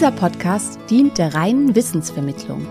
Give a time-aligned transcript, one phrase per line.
[0.00, 2.66] Dieser Podcast dient der reinen Wissensvermittlung.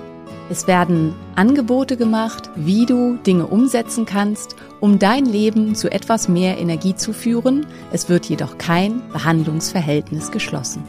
[0.49, 6.57] Es werden Angebote gemacht, wie du Dinge umsetzen kannst, um dein Leben zu etwas mehr
[6.57, 7.67] Energie zu führen.
[7.91, 10.81] Es wird jedoch kein Behandlungsverhältnis geschlossen.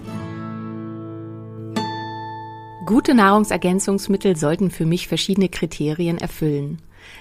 [2.87, 6.79] Gute Nahrungsergänzungsmittel sollten für mich verschiedene Kriterien erfüllen.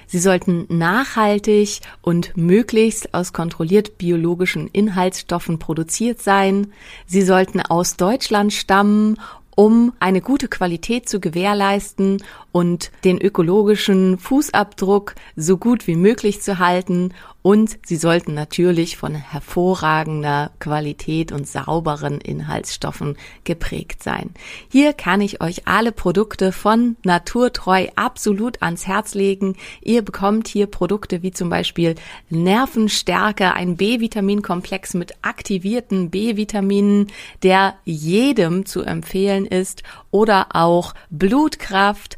[0.08, 6.74] Sie sollten nachhaltig und möglichst aus kontrolliert biologischen Inhaltsstoffen produziert sein.
[7.06, 9.18] Sie sollten aus Deutschland stammen
[9.60, 12.24] um eine gute Qualität zu gewährleisten
[12.54, 17.14] und den ökologischen Fußabdruck so gut wie möglich zu halten.
[17.42, 24.32] Und sie sollten natürlich von hervorragender Qualität und sauberen Inhaltsstoffen geprägt sein.
[24.70, 29.56] Hier kann ich euch alle Produkte von Naturtreu absolut ans Herz legen.
[29.82, 31.96] Ihr bekommt hier Produkte wie zum Beispiel
[32.30, 37.08] Nervenstärke, ein B-Vitaminkomplex mit aktivierten B-Vitaminen,
[37.42, 42.18] der jedem zu empfehlen ist, oder auch Blutkraft,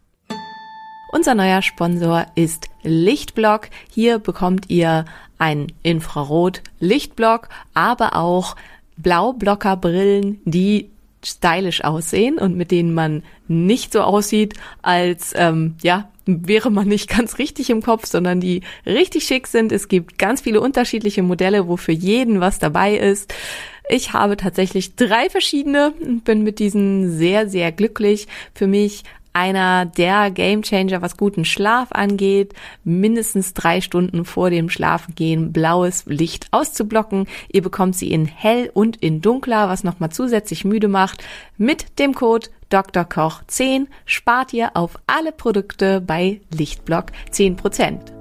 [1.11, 3.69] Unser neuer Sponsor ist Lichtblock.
[3.89, 5.03] Hier bekommt ihr
[5.37, 8.55] ein Infrarot-Lichtblock, aber auch
[8.95, 10.89] Blaublockerbrillen, die
[11.23, 17.09] stylisch aussehen und mit denen man nicht so aussieht, als ähm, ja wäre man nicht
[17.09, 19.71] ganz richtig im Kopf, sondern die richtig schick sind.
[19.71, 23.33] Es gibt ganz viele unterschiedliche Modelle, wo für jeden was dabei ist.
[23.89, 28.27] Ich habe tatsächlich drei verschiedene und bin mit diesen sehr, sehr glücklich.
[28.53, 32.53] Für mich einer der Gamechanger, was guten Schlaf angeht,
[32.83, 37.27] mindestens drei Stunden vor dem Schlafengehen blaues Licht auszublocken.
[37.51, 41.23] Ihr bekommt sie in hell und in dunkler, was nochmal zusätzlich müde macht.
[41.57, 43.03] Mit dem Code Dr.
[43.03, 48.20] Koch 10 spart ihr auf alle Produkte bei Lichtblock 10%.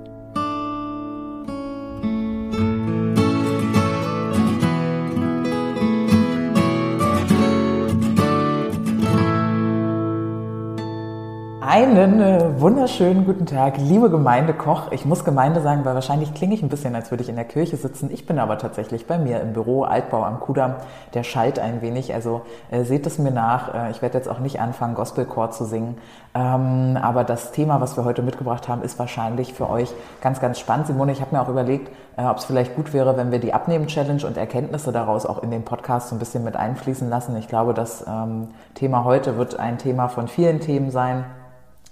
[11.73, 14.91] Einen äh, wunderschönen guten Tag, liebe Gemeinde Koch.
[14.91, 17.45] Ich muss Gemeinde sagen, weil wahrscheinlich klinge ich ein bisschen, als würde ich in der
[17.45, 18.11] Kirche sitzen.
[18.13, 20.75] Ich bin aber tatsächlich bei mir im Büro, Altbau am Kudamm.
[21.15, 22.43] Der schallt ein wenig, also
[22.73, 23.73] äh, seht es mir nach.
[23.73, 25.97] Äh, ich werde jetzt auch nicht anfangen, Gospelchor zu singen.
[26.35, 30.59] Ähm, aber das Thema, was wir heute mitgebracht haben, ist wahrscheinlich für euch ganz, ganz
[30.59, 30.89] spannend.
[30.89, 33.55] Simone, ich habe mir auch überlegt, äh, ob es vielleicht gut wäre, wenn wir die
[33.55, 37.37] Abnehmen-Challenge und Erkenntnisse daraus auch in den Podcast so ein bisschen mit einfließen lassen.
[37.37, 41.27] Ich glaube, das ähm, Thema heute wird ein Thema von vielen Themen sein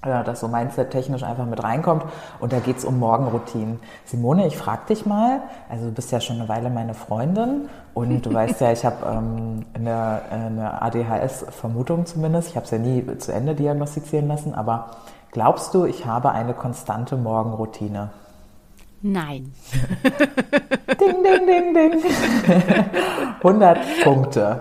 [0.03, 2.05] äh, das so Mindset-technisch einfach mit reinkommt.
[2.41, 3.81] Und da geht's um Morgenroutinen.
[4.05, 8.25] Simone, ich frage dich mal, also du bist ja schon eine Weile meine Freundin und
[8.25, 12.51] du weißt ja, ich habe ähm, eine, eine ADHS-Vermutung zumindest.
[12.51, 14.91] Ich habe es ja nie zu Ende diagnostizieren lassen, aber
[15.33, 18.11] glaubst du, ich habe eine konstante Morgenroutine?
[19.01, 19.53] Nein.
[21.01, 22.03] ding, ding, ding, ding.
[23.43, 24.61] 100 Punkte.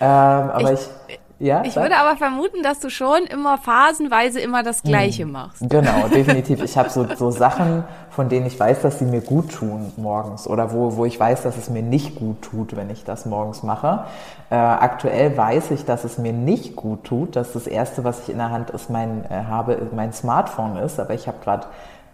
[0.00, 0.06] Ähm,
[0.50, 1.84] aber ich, ich ja, ich sag.
[1.84, 5.32] würde aber vermuten, dass du schon immer phasenweise immer das Gleiche hm.
[5.32, 5.62] machst.
[5.68, 6.62] Genau, definitiv.
[6.62, 10.48] Ich habe so, so Sachen, von denen ich weiß, dass sie mir gut tun morgens
[10.48, 13.62] oder wo, wo ich weiß, dass es mir nicht gut tut, wenn ich das morgens
[13.62, 14.04] mache.
[14.50, 17.36] Äh, aktuell weiß ich, dass es mir nicht gut tut.
[17.36, 20.98] Dass das Erste, was ich in der Hand ist, mein, äh, habe, mein Smartphone ist.
[20.98, 21.66] Aber ich habe gerade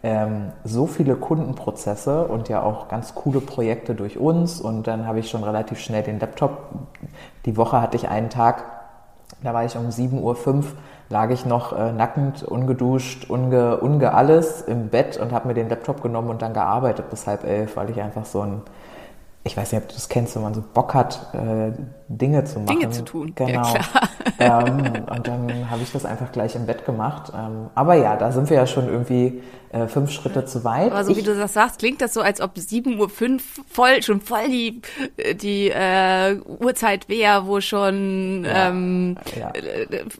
[0.02, 4.60] ähm, so viele Kundenprozesse und ja auch ganz coole Projekte durch uns.
[4.60, 6.58] Und dann habe ich schon relativ schnell den Laptop.
[7.46, 8.64] Die Woche hatte ich einen Tag,
[9.44, 10.64] da war ich um 7.05 Uhr,
[11.10, 15.68] lag ich noch äh, nackend, ungeduscht, unge, unge alles im Bett und habe mir den
[15.68, 18.62] Laptop genommen und dann gearbeitet bis halb elf, weil ich einfach so ein
[19.46, 21.72] ich weiß nicht, ob du das kennst, wenn man so Bock hat, äh,
[22.08, 22.78] Dinge zu machen.
[22.78, 23.50] Dinge zu tun, genau.
[23.50, 24.08] ja klar.
[24.38, 27.30] Ähm, und dann habe ich das einfach gleich im Bett gemacht.
[27.34, 30.92] Ähm, aber ja, da sind wir ja schon irgendwie äh, fünf Schritte zu weit.
[30.92, 34.02] Aber so ich, wie du das sagst, klingt das so, als ob 7.05 Uhr voll,
[34.02, 34.80] schon voll die,
[35.40, 39.52] die äh, Uhrzeit wäre, wo schon Ja, ähm, ja.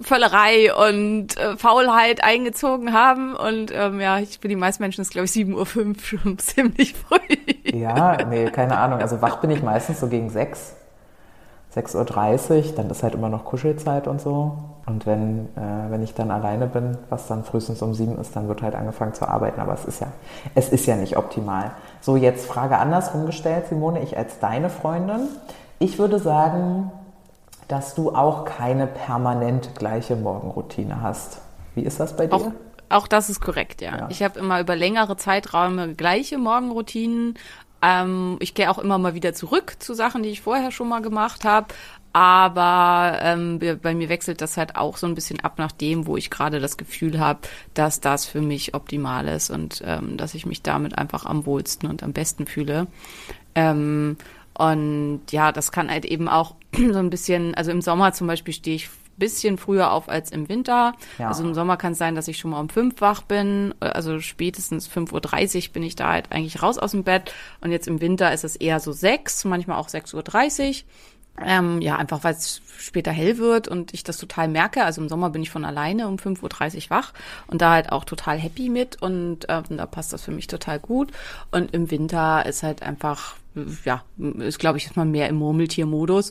[0.00, 3.34] Völlerei und äh, Faulheit eingezogen haben.
[3.34, 6.94] Und ähm, ja, ich für die meisten Menschen ist, glaube ich, 7.05 Uhr schon ziemlich
[6.94, 7.18] früh.
[7.80, 9.00] Ja, nee, keine Ahnung.
[9.00, 10.74] Also wach bin ich meistens so gegen sechs.
[11.74, 14.58] 6.30 Uhr, dann ist halt immer noch Kuschelzeit und so.
[14.86, 18.48] Und wenn, äh, wenn ich dann alleine bin, was dann frühestens um sieben ist, dann
[18.48, 19.60] wird halt angefangen zu arbeiten.
[19.60, 20.08] Aber es ist ja,
[20.54, 21.72] es ist ja nicht optimal.
[22.00, 25.22] So, jetzt Frage andersrum gestellt, Simone, ich als deine Freundin.
[25.78, 26.92] Ich würde sagen,
[27.66, 31.38] dass du auch keine permanent gleiche Morgenroutine hast.
[31.74, 32.34] Wie ist das bei dir?
[32.34, 32.52] Auch,
[32.90, 33.96] auch das ist korrekt, ja.
[33.96, 34.06] Ja.
[34.10, 37.34] Ich habe immer über längere Zeiträume gleiche Morgenroutinen.
[37.86, 41.02] Ähm, ich gehe auch immer mal wieder zurück zu Sachen, die ich vorher schon mal
[41.02, 41.66] gemacht habe.
[42.14, 46.16] Aber ähm, bei- mir wechselt das halt auch so ein bisschen ab nach dem, wo
[46.16, 47.40] ich gerade das Gefühl habe,
[47.74, 51.88] dass das für mich optimal ist und ähm, dass ich mich damit einfach am wohlsten
[51.90, 52.86] und am besten fühle.
[53.56, 54.16] Ähm,
[54.56, 58.54] und ja, das kann halt eben auch so ein bisschen, also im Sommer zum Beispiel
[58.54, 60.94] stehe ich bisschen früher auf als im Winter.
[61.18, 61.28] Ja.
[61.28, 63.74] Also im Sommer kann es sein, dass ich schon mal um fünf wach bin.
[63.80, 67.32] Also spätestens 5.30 Uhr bin ich da halt eigentlich raus aus dem Bett.
[67.60, 70.74] Und jetzt im Winter ist es eher so sechs, manchmal auch 6.30 Uhr.
[71.42, 74.84] Ähm, ja, einfach weil es später hell wird und ich das total merke.
[74.84, 77.12] Also im Sommer bin ich von alleine um 5.30 Uhr wach
[77.48, 80.78] und da halt auch total happy mit und ähm, da passt das für mich total
[80.78, 81.10] gut.
[81.50, 83.34] Und im Winter ist halt einfach,
[83.84, 84.04] ja,
[84.38, 86.30] ist glaube ich jetzt mal mehr im Murmeltiermodus.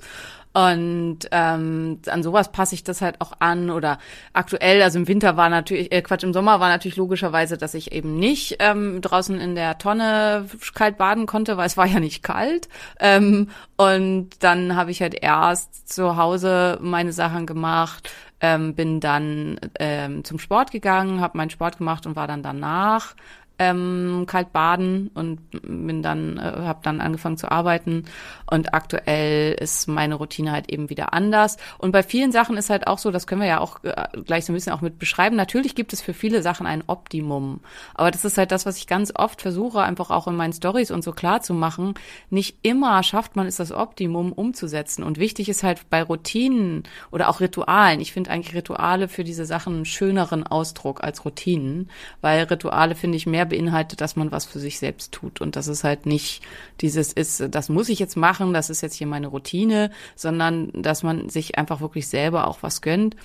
[0.53, 3.71] Und ähm, an sowas passe ich das halt auch an.
[3.71, 3.97] Oder
[4.33, 7.91] aktuell, also im Winter war natürlich, äh, Quatsch, im Sommer war natürlich logischerweise, dass ich
[7.91, 10.45] eben nicht ähm, draußen in der Tonne
[10.75, 12.69] kalt baden konnte, weil es war ja nicht kalt.
[12.99, 19.59] Ähm, und dann habe ich halt erst zu Hause meine Sachen gemacht, ähm, bin dann
[19.79, 23.15] ähm, zum Sport gegangen, habe meinen Sport gemacht und war dann danach
[23.59, 28.05] ähm, kalt baden und bin dann äh, habe dann angefangen zu arbeiten.
[28.49, 31.57] Und aktuell ist meine Routine halt eben wieder anders.
[31.77, 34.45] Und bei vielen Sachen ist halt auch so das können wir ja auch äh, gleich
[34.45, 35.35] so ein bisschen auch mit beschreiben.
[35.35, 37.61] Natürlich gibt es für viele Sachen ein Optimum.
[37.93, 40.91] Aber das ist halt das was ich ganz oft versuche einfach auch in meinen Stories
[40.91, 41.93] und so klar zu machen.
[42.29, 45.03] Nicht immer schafft man es das Optimum umzusetzen.
[45.03, 48.01] Und wichtig ist halt bei Routinen oder auch Ritualen.
[48.01, 51.89] Ich finde eigentlich Rituale für diese Sachen einen schöneren Ausdruck als Routinen
[52.21, 55.67] weil Rituale finde ich mehr beinhaltet, dass man was für sich selbst tut und dass
[55.67, 56.43] es halt nicht
[56.81, 61.03] dieses ist, das muss ich jetzt machen, das ist jetzt hier meine Routine, sondern dass
[61.03, 63.15] man sich einfach wirklich selber auch was gönnt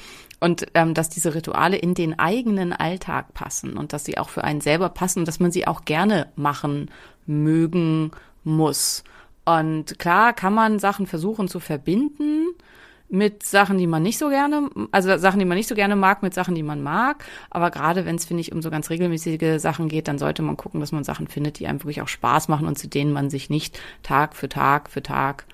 [0.41, 4.45] und ähm, dass diese Rituale in den eigenen Alltag passen und dass sie auch für
[4.45, 6.91] einen selber passen und dass man sie auch gerne machen
[7.27, 8.13] mögen
[8.45, 9.05] muss.
[9.45, 12.49] Und klar kann man Sachen versuchen zu verbinden,
[13.09, 16.23] mit Sachen, die man nicht so gerne, also Sachen, die man nicht so gerne mag,
[16.23, 17.25] mit Sachen, die man mag.
[17.51, 20.57] Aber gerade wenn es, finde ich, um so ganz regelmäßige Sachen geht, dann sollte man
[20.57, 23.31] gucken, dass man Sachen findet, die einem wirklich auch Spaß machen und zu denen man
[23.31, 25.47] sich nicht Tag für Tag für Tag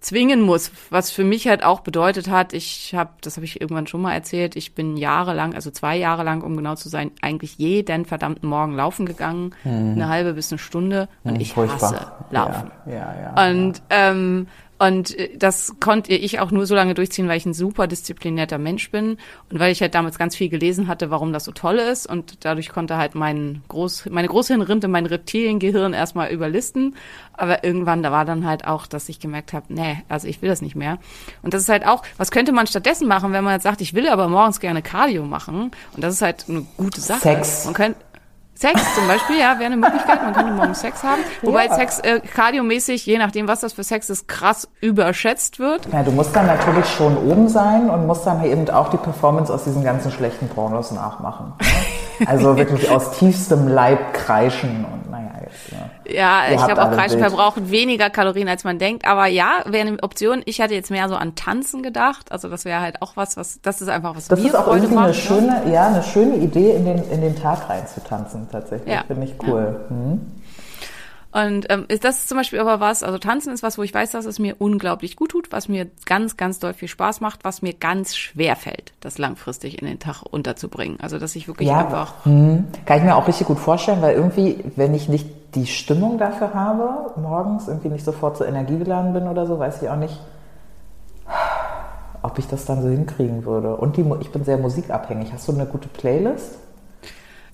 [0.00, 3.86] zwingen muss, was für mich halt auch bedeutet hat, ich habe, das habe ich irgendwann
[3.86, 7.58] schon mal erzählt, ich bin jahrelang, also zwei Jahre lang, um genau zu sein, eigentlich
[7.58, 11.92] jeden verdammten Morgen laufen gegangen, eine halbe bis eine Stunde und ich Furchtbar.
[11.92, 12.70] hasse Laufen.
[12.86, 13.50] Ja, ja, ja.
[13.50, 14.46] Und, ähm,
[14.78, 18.58] und äh, das konnte ich auch nur so lange durchziehen, weil ich ein super disziplinierter
[18.58, 19.18] Mensch bin
[19.50, 22.06] und weil ich halt damals ganz viel gelesen hatte, warum das so toll ist.
[22.06, 26.94] Und dadurch konnte halt mein Groß, meine Großhirnrinde, mein Reptiliengehirn erstmal überlisten.
[27.32, 30.48] Aber irgendwann, da war dann halt auch, dass ich gemerkt habe, nee, also ich will
[30.48, 30.98] das nicht mehr.
[31.42, 33.94] Und das ist halt auch, was könnte man stattdessen machen, wenn man jetzt sagt, ich
[33.94, 35.70] will aber morgens gerne Cardio machen?
[35.94, 37.20] Und das ist halt eine gute Sache.
[37.20, 37.64] Sex.
[37.64, 38.00] Man könnte
[38.58, 40.20] Sex zum Beispiel, ja, wäre eine Möglichkeit.
[40.20, 41.20] Man könnte morgens Sex haben.
[41.42, 41.76] Wobei Ja.
[41.76, 45.86] Sex äh, kardiomäßig, je nachdem, was das für Sex ist, krass überschätzt wird.
[45.92, 49.54] Ja, du musst dann natürlich schon oben sein und musst dann eben auch die Performance
[49.54, 51.52] aus diesen ganzen schlechten Pornos nachmachen.
[51.60, 51.66] Ne?
[52.26, 55.07] Also wirklich aus tiefstem Leib kreischen und
[56.08, 56.18] ja.
[56.18, 59.06] Ja, Ihr ich glaube auch Kreischen verbrauchen weniger Kalorien, als man denkt.
[59.06, 60.42] Aber ja, wäre eine Option.
[60.44, 62.32] Ich hatte jetzt mehr so an Tanzen gedacht.
[62.32, 64.64] Also das wäre halt auch was, was, das ist einfach was Das mir ist auch
[64.64, 65.04] Freude irgendwie macht.
[65.04, 65.62] eine ne?
[65.62, 68.92] schöne, ja, eine schöne Idee, in den, in den Tag reinzutanzen, tatsächlich.
[68.92, 69.04] Ja.
[69.06, 69.80] Finde ich cool.
[69.88, 70.20] Hm?
[71.30, 74.12] Und ähm, ist das zum Beispiel aber was, also Tanzen ist was, wo ich weiß,
[74.12, 77.60] dass es mir unglaublich gut tut, was mir ganz, ganz doll viel Spaß macht, was
[77.60, 80.98] mir ganz schwer fällt, das langfristig in den Tag unterzubringen.
[81.00, 84.14] Also dass ich wirklich Ja, einfach hm, kann ich mir auch richtig gut vorstellen, weil
[84.14, 89.28] irgendwie, wenn ich nicht die Stimmung dafür habe, morgens irgendwie nicht sofort so energiegeladen bin
[89.28, 90.18] oder so, weiß ich auch nicht,
[92.22, 93.76] ob ich das dann so hinkriegen würde.
[93.76, 95.32] Und die, ich bin sehr musikabhängig.
[95.32, 96.58] Hast du eine gute Playlist?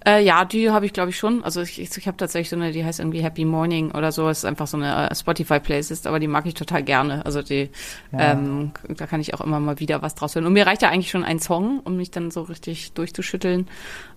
[0.07, 1.43] Äh, ja, die habe ich glaube ich schon.
[1.45, 4.29] Also ich, ich, ich habe tatsächlich so eine, die heißt irgendwie Happy Morning oder so.
[4.29, 7.25] ist einfach so eine äh, Spotify-Playlist, aber die mag ich total gerne.
[7.25, 7.71] Also die,
[8.13, 8.33] Ja.
[8.33, 10.45] ähm, da kann ich auch immer mal wieder was draus hören.
[10.47, 13.67] Und mir reicht ja eigentlich schon ein Song, um mich dann so richtig durchzuschütteln.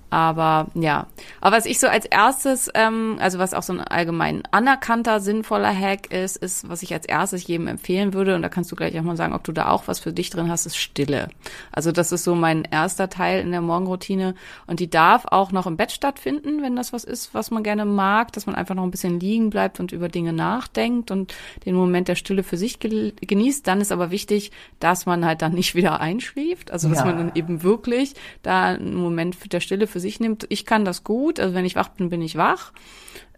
[0.09, 1.07] Aber ja,
[1.41, 5.75] aber was ich so als erstes, ähm, also was auch so ein allgemein anerkannter, sinnvoller
[5.77, 8.97] Hack ist, ist, was ich als erstes jedem empfehlen würde, und da kannst du gleich
[8.97, 11.27] auch mal sagen, ob du da auch was für dich drin hast, ist Stille.
[11.71, 14.35] Also das ist so mein erster Teil in der Morgenroutine
[14.65, 17.83] und die darf auch noch im Bett stattfinden, wenn das was ist, was man gerne
[17.85, 21.33] mag, dass man einfach noch ein bisschen liegen bleibt und über Dinge nachdenkt und
[21.65, 23.67] den Moment der Stille für sich genießt.
[23.67, 27.05] Dann ist aber wichtig, dass man halt dann nicht wieder einschläft, also dass Ja.
[27.05, 30.46] man dann eben wirklich da einen Moment der Stille für sich nimmt.
[30.50, 32.72] Ich kann das gut, also wenn ich wach bin, bin ich wach.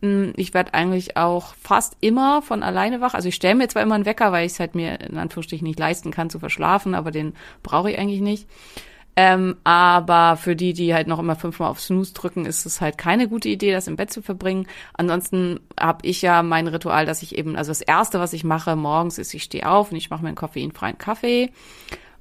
[0.02, 3.14] Mm, Ich werde eigentlich auch fast immer von alleine wach.
[3.14, 5.68] Also ich stelle mir zwar immer einen Wecker, weil ich es halt mir in Anführungsstrichen
[5.68, 8.48] nicht leisten kann zu verschlafen, aber den brauche ich eigentlich nicht.
[9.16, 12.98] Ähm, aber für die, die halt noch immer fünfmal auf Snooze drücken, ist es halt
[12.98, 14.66] keine gute Idee, das im Bett zu verbringen.
[14.94, 18.78] Ansonsten habe ich ja mein Ritual, dass ich eben, also das Erste, was ich mache
[18.78, 21.52] morgens, ist, ich stehe auf und ich mache mir einen koffeinfreien Kaffee.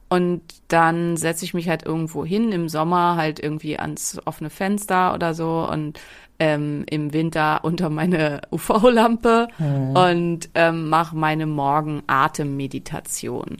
[0.08, 5.14] Und dann setze ich mich halt irgendwo hin, im Sommer halt irgendwie ans offene Fenster
[5.14, 6.00] oder so und
[6.38, 9.48] ähm, im Winter unter meine UV-Lampe
[9.94, 13.56] und ähm, mache meine Morgen-Atemmeditation.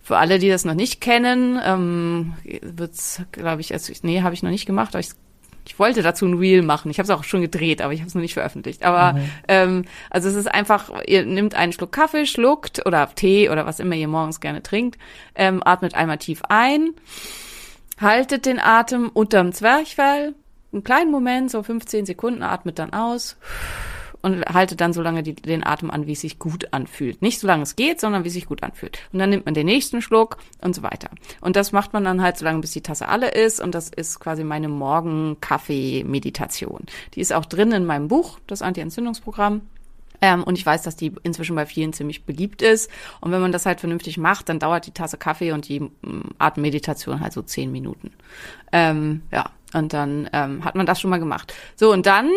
[0.00, 4.42] Für alle, die das noch nicht kennen, ähm, wird's, glaube ich, also, nee, habe ich
[4.42, 5.10] noch nicht gemacht, aber ich
[5.66, 6.90] ich wollte dazu ein Reel machen.
[6.90, 8.84] Ich habe es auch schon gedreht, aber ich habe es noch nicht veröffentlicht.
[8.84, 9.18] Aber
[9.48, 13.80] ähm, also es ist einfach, ihr nehmt einen Schluck Kaffee, schluckt oder Tee oder was
[13.80, 14.98] immer ihr morgens gerne trinkt,
[15.34, 16.90] ähm, atmet einmal tief ein,
[18.00, 20.34] haltet den Atem unterm Zwerchfell,
[20.72, 23.36] einen kleinen Moment, so 15 Sekunden, atmet dann aus
[24.24, 27.20] und haltet dann so lange die, den Atem an, wie es sich gut anfühlt.
[27.20, 28.98] Nicht so lange es geht, sondern wie es sich gut anfühlt.
[29.12, 31.10] Und dann nimmt man den nächsten Schluck und so weiter.
[31.42, 33.60] Und das macht man dann halt so lange, bis die Tasse alle ist.
[33.60, 36.86] Und das ist quasi meine Morgen-Kaffee-Meditation.
[37.12, 39.60] Die ist auch drin in meinem Buch, das Anti-Entzündungsprogramm.
[40.22, 42.90] Ähm, und ich weiß, dass die inzwischen bei vielen ziemlich beliebt ist.
[43.20, 45.90] Und wenn man das halt vernünftig macht, dann dauert die Tasse Kaffee und die mm,
[46.38, 48.10] Atemmeditation halt so zehn Minuten.
[48.72, 51.52] Ähm, ja, und dann ähm, hat man das schon mal gemacht.
[51.76, 52.30] So, und dann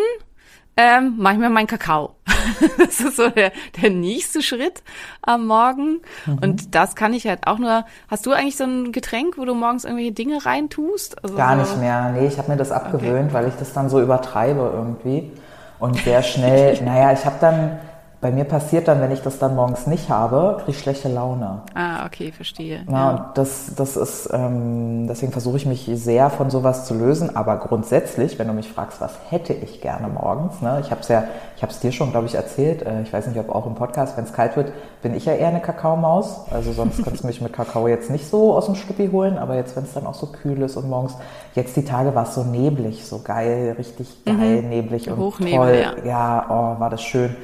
[0.78, 2.14] ähm, mache ich mir meinen Kakao.
[2.78, 3.50] das ist so der,
[3.82, 4.84] der nächste Schritt
[5.22, 6.00] am Morgen.
[6.40, 7.84] Und das kann ich halt auch nur.
[8.08, 11.22] Hast du eigentlich so ein Getränk, wo du morgens irgendwelche Dinge reintust?
[11.22, 12.12] Also Gar so, nicht mehr.
[12.12, 15.32] Nee, ich habe mir das abgewöhnt, weil ich das dann so übertreibe irgendwie.
[15.80, 17.80] Und sehr schnell, naja, ich habe dann,
[18.20, 21.62] bei mir passiert dann, wenn ich das dann morgens nicht habe, kriege ich schlechte Laune.
[21.74, 22.84] Ah, okay, verstehe.
[22.90, 27.36] Ja, und das, das ist, ähm, deswegen versuche ich mich sehr von sowas zu lösen.
[27.36, 30.80] Aber grundsätzlich, wenn du mich fragst, was hätte ich gerne morgens, ne?
[30.80, 31.24] ich habe es ja,
[31.56, 32.82] ich habe es dir schon, glaube ich, erzählt.
[32.82, 35.32] Äh, ich weiß nicht, ob auch im Podcast, wenn es kalt wird, bin ich ja
[35.32, 36.50] eher eine Kakaomaus.
[36.50, 39.38] Also sonst kannst du mich mit Kakao jetzt nicht so aus dem Stuppi holen.
[39.38, 41.16] Aber jetzt, wenn es dann auch so kühl ist und morgens,
[41.54, 46.02] jetzt die Tage war es so neblig, so geil, richtig geil, neblig und Hochnebel, toll.
[46.04, 47.34] Ja, oh, war das schön.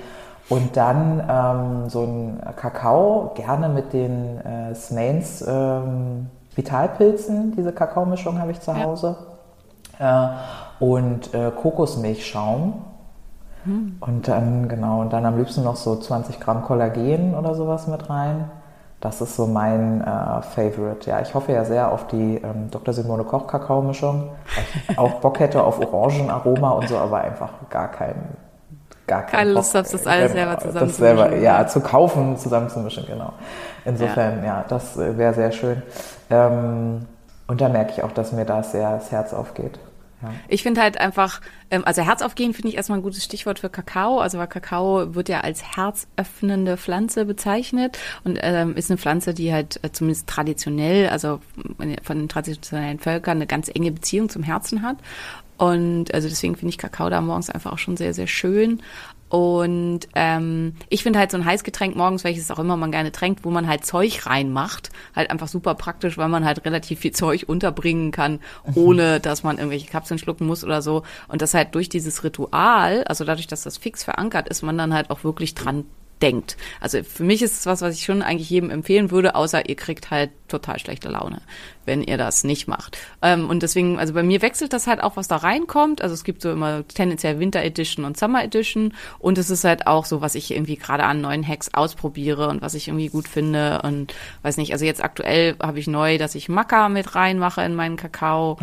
[0.49, 8.39] Und dann ähm, so ein Kakao, gerne mit den äh, Smains ähm, Vitalpilzen, diese Kakaomischung
[8.39, 9.17] habe ich zu Hause.
[9.99, 10.29] Äh,
[10.81, 12.85] und äh, Kokosmilchschaum.
[14.01, 18.11] Und dann, genau, und dann am liebsten noch so 20 Gramm Kollagen oder sowas mit
[18.11, 18.51] rein.
[19.01, 21.09] Das ist so mein äh, Favorite.
[21.09, 22.93] Ja, ich hoffe ja sehr auf die ähm, Dr.
[22.95, 24.31] Simone Koch Kakaomischung.
[24.55, 28.15] Weil ich auch Bock hätte auf Orangenaroma und so, aber einfach gar kein,
[29.07, 29.53] gar kein Keine.
[29.53, 31.17] Lust hast, das alles selber Das zusammenzumischen.
[31.19, 33.33] selber, ja, zu kaufen, zusammenzumischen, genau.
[33.85, 35.83] Insofern, ja, das äh, wäre sehr schön.
[36.31, 37.07] Ähm,
[37.47, 39.79] und da merke ich auch, dass mir da sehr das Herz aufgeht.
[40.23, 40.31] Ja.
[40.49, 44.21] Ich finde halt einfach, ähm, also Herzaufgehen finde ich erstmal ein gutes Stichwort für Kakao.
[44.21, 49.53] Also weil Kakao wird ja als herzöffnende Pflanze bezeichnet und ähm, ist eine Pflanze, die
[49.53, 51.41] halt äh, zumindest traditionell, also
[52.03, 54.97] von den traditionellen Völkern eine ganz enge Beziehung zum Herzen hat.
[55.57, 58.83] Und also deswegen finde ich Kakao da morgens einfach auch schon sehr, sehr schön.
[59.29, 63.45] Und ähm, ich finde halt so ein Heißgetränk morgens, welches auch immer man gerne tränkt,
[63.45, 67.45] wo man halt Zeug reinmacht, halt einfach super praktisch, weil man halt relativ viel Zeug
[67.49, 68.39] unterbringen kann,
[68.77, 71.03] ohne dass man irgendwelche Kapseln schlucken muss oder so.
[71.27, 74.95] Und das halt durch dieses Ritual, also dadurch, dass das fix verankert ist, man dann
[74.95, 75.85] halt auch wirklich dran
[76.25, 76.57] denkt.
[76.81, 79.77] Also für mich ist es was, was ich schon eigentlich jedem empfehlen würde, außer ihr
[79.77, 81.43] kriegt halt total schlechte Laune,
[81.85, 82.97] wenn ihr das nicht macht.
[83.21, 86.01] Ähm, und deswegen, also bei mir wechselt das halt auch, was da reinkommt.
[86.01, 88.95] Also es gibt so immer tendenziell Winter Edition und Summer Edition.
[89.19, 92.63] Und es ist halt auch so, was ich irgendwie gerade an neuen Hacks ausprobiere und
[92.63, 93.83] was ich irgendwie gut finde.
[93.83, 97.75] Und weiß nicht, also jetzt aktuell habe ich neu, dass ich Maca mit reinmache in
[97.75, 98.59] meinen Kakao,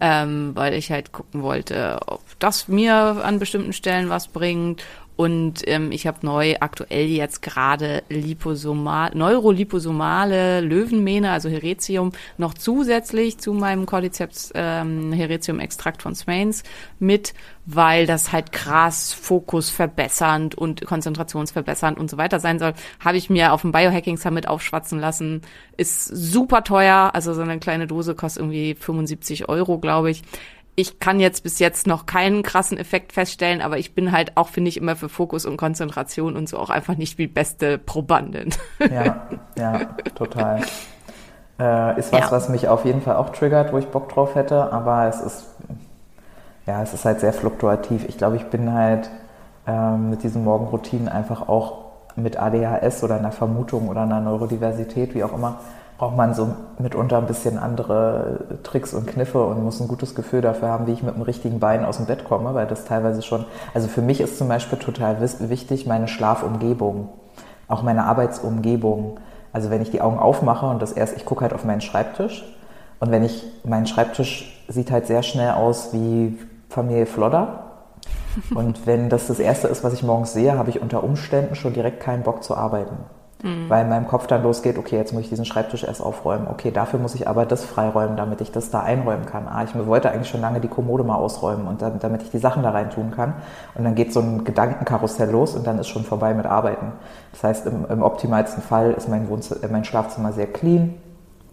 [0.00, 4.82] ähm, weil ich halt gucken wollte, ob das mir an bestimmten Stellen was bringt.
[5.16, 13.38] Und ähm, ich habe neu aktuell jetzt gerade liposomal, neuroliposomale Löwenmähne, also Heretium, noch zusätzlich
[13.38, 16.64] zu meinem Cordyceps ähm, Heretium-Extrakt von Swains
[16.98, 17.32] mit,
[17.64, 22.74] weil das halt krass Fokus verbessernd und konzentrationsverbessernd und so weiter sein soll.
[22.98, 25.42] Habe ich mir auf dem Biohacking Summit aufschwatzen lassen.
[25.76, 30.22] Ist super teuer, also so eine kleine Dose kostet irgendwie 75 Euro, glaube ich
[30.76, 34.48] ich kann jetzt bis jetzt noch keinen krassen Effekt feststellen, aber ich bin halt auch,
[34.48, 38.50] finde ich, immer für Fokus und Konzentration und so auch einfach nicht die beste Probandin.
[38.78, 39.80] Ja, ja,
[40.14, 40.62] total.
[41.58, 42.30] Äh, ist was, ja.
[42.32, 45.46] was mich auf jeden Fall auch triggert, wo ich Bock drauf hätte, aber es ist,
[46.66, 48.04] ja, es ist halt sehr fluktuativ.
[48.08, 49.08] Ich glaube, ich bin halt
[49.66, 51.84] ähm, mit diesen Morgenroutinen einfach auch
[52.16, 55.60] mit ADHS oder einer Vermutung oder einer Neurodiversität, wie auch immer,
[55.98, 60.40] braucht man so mitunter ein bisschen andere Tricks und Kniffe und muss ein gutes Gefühl
[60.40, 63.22] dafür haben, wie ich mit dem richtigen Bein aus dem Bett komme, weil das teilweise
[63.22, 67.10] schon, also für mich ist zum Beispiel total wichtig meine Schlafumgebung,
[67.68, 69.20] auch meine Arbeitsumgebung.
[69.52, 72.44] Also wenn ich die Augen aufmache und das erst, ich gucke halt auf meinen Schreibtisch
[72.98, 77.60] und wenn ich, mein Schreibtisch sieht halt sehr schnell aus wie Familie Flodder.
[78.54, 81.72] Und wenn das das Erste ist, was ich morgens sehe, habe ich unter Umständen schon
[81.72, 82.96] direkt keinen Bock zu arbeiten
[83.44, 83.68] mhm.
[83.68, 86.48] weil in meinem Kopf dann losgeht, okay, jetzt muss ich diesen Schreibtisch erst aufräumen.
[86.50, 89.46] Okay, dafür muss ich aber das freiräumen, damit ich das da einräumen kann.
[89.46, 92.38] Ah, ich wollte eigentlich schon lange die Kommode mal ausräumen und dann, damit ich die
[92.38, 93.34] Sachen da rein tun kann.
[93.76, 96.92] Und dann geht so ein Gedankenkarussell los und dann ist schon vorbei mit Arbeiten.
[97.32, 100.94] Das heißt, im, im optimalsten Fall ist mein, Wohnzimmer, äh, mein Schlafzimmer sehr clean.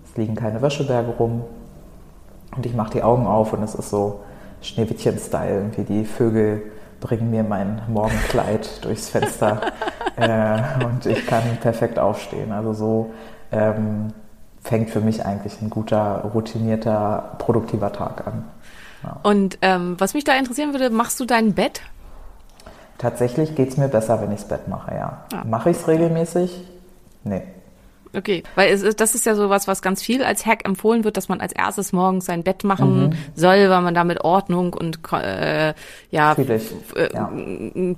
[0.10, 1.43] Es liegen keine Wäscheberge rum.
[2.55, 4.21] Und ich mache die Augen auf und es ist so
[4.62, 6.63] Schneewittchen-Style, wie die Vögel
[7.01, 9.62] bringen mir mein Morgenkleid durchs Fenster
[10.15, 12.53] äh, und ich kann perfekt aufstehen.
[12.53, 13.12] Also so
[13.51, 14.13] ähm,
[14.63, 18.46] fängt für mich eigentlich ein guter, routinierter, produktiver Tag an.
[19.03, 19.20] Ja.
[19.24, 21.81] Und ähm, was mich da interessieren würde, machst du dein Bett?
[22.98, 25.24] Tatsächlich geht es mir besser, wenn ich das Bett mache, ja.
[25.34, 25.43] ja.
[25.43, 26.67] Mache ich es regelmäßig?
[27.24, 27.41] Nee.
[28.15, 31.18] Okay, weil es ist, das ist ja sowas, was ganz viel als Hack empfohlen wird,
[31.18, 33.13] dass man als erstes morgens sein Bett machen mhm.
[33.36, 35.74] soll, weil man damit Ordnung und äh,
[36.10, 36.60] ja, äh,
[37.13, 37.32] ja,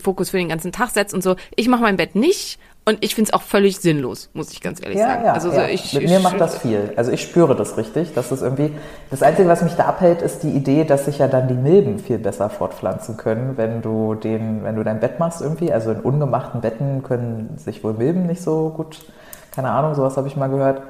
[0.01, 1.35] Fokus für den ganzen Tag setzt und so.
[1.55, 4.81] Ich mache mein Bett nicht und ich finde es auch völlig sinnlos, muss ich ganz
[4.83, 5.25] ehrlich ja, sagen.
[5.25, 5.61] Ja, also ja.
[5.61, 6.91] So, ich, Mit mir macht das viel.
[6.97, 8.13] Also ich spüre das richtig.
[8.13, 8.71] Das ist irgendwie
[9.09, 11.97] das Einzige, was mich da abhält, ist die Idee, dass sich ja dann die Milben
[11.97, 15.71] viel besser fortpflanzen können, wenn du den, wenn du dein Bett machst irgendwie.
[15.71, 18.99] Also in ungemachten Betten können sich wohl Milben nicht so gut
[19.53, 20.81] keine Ahnung, sowas habe ich mal gehört.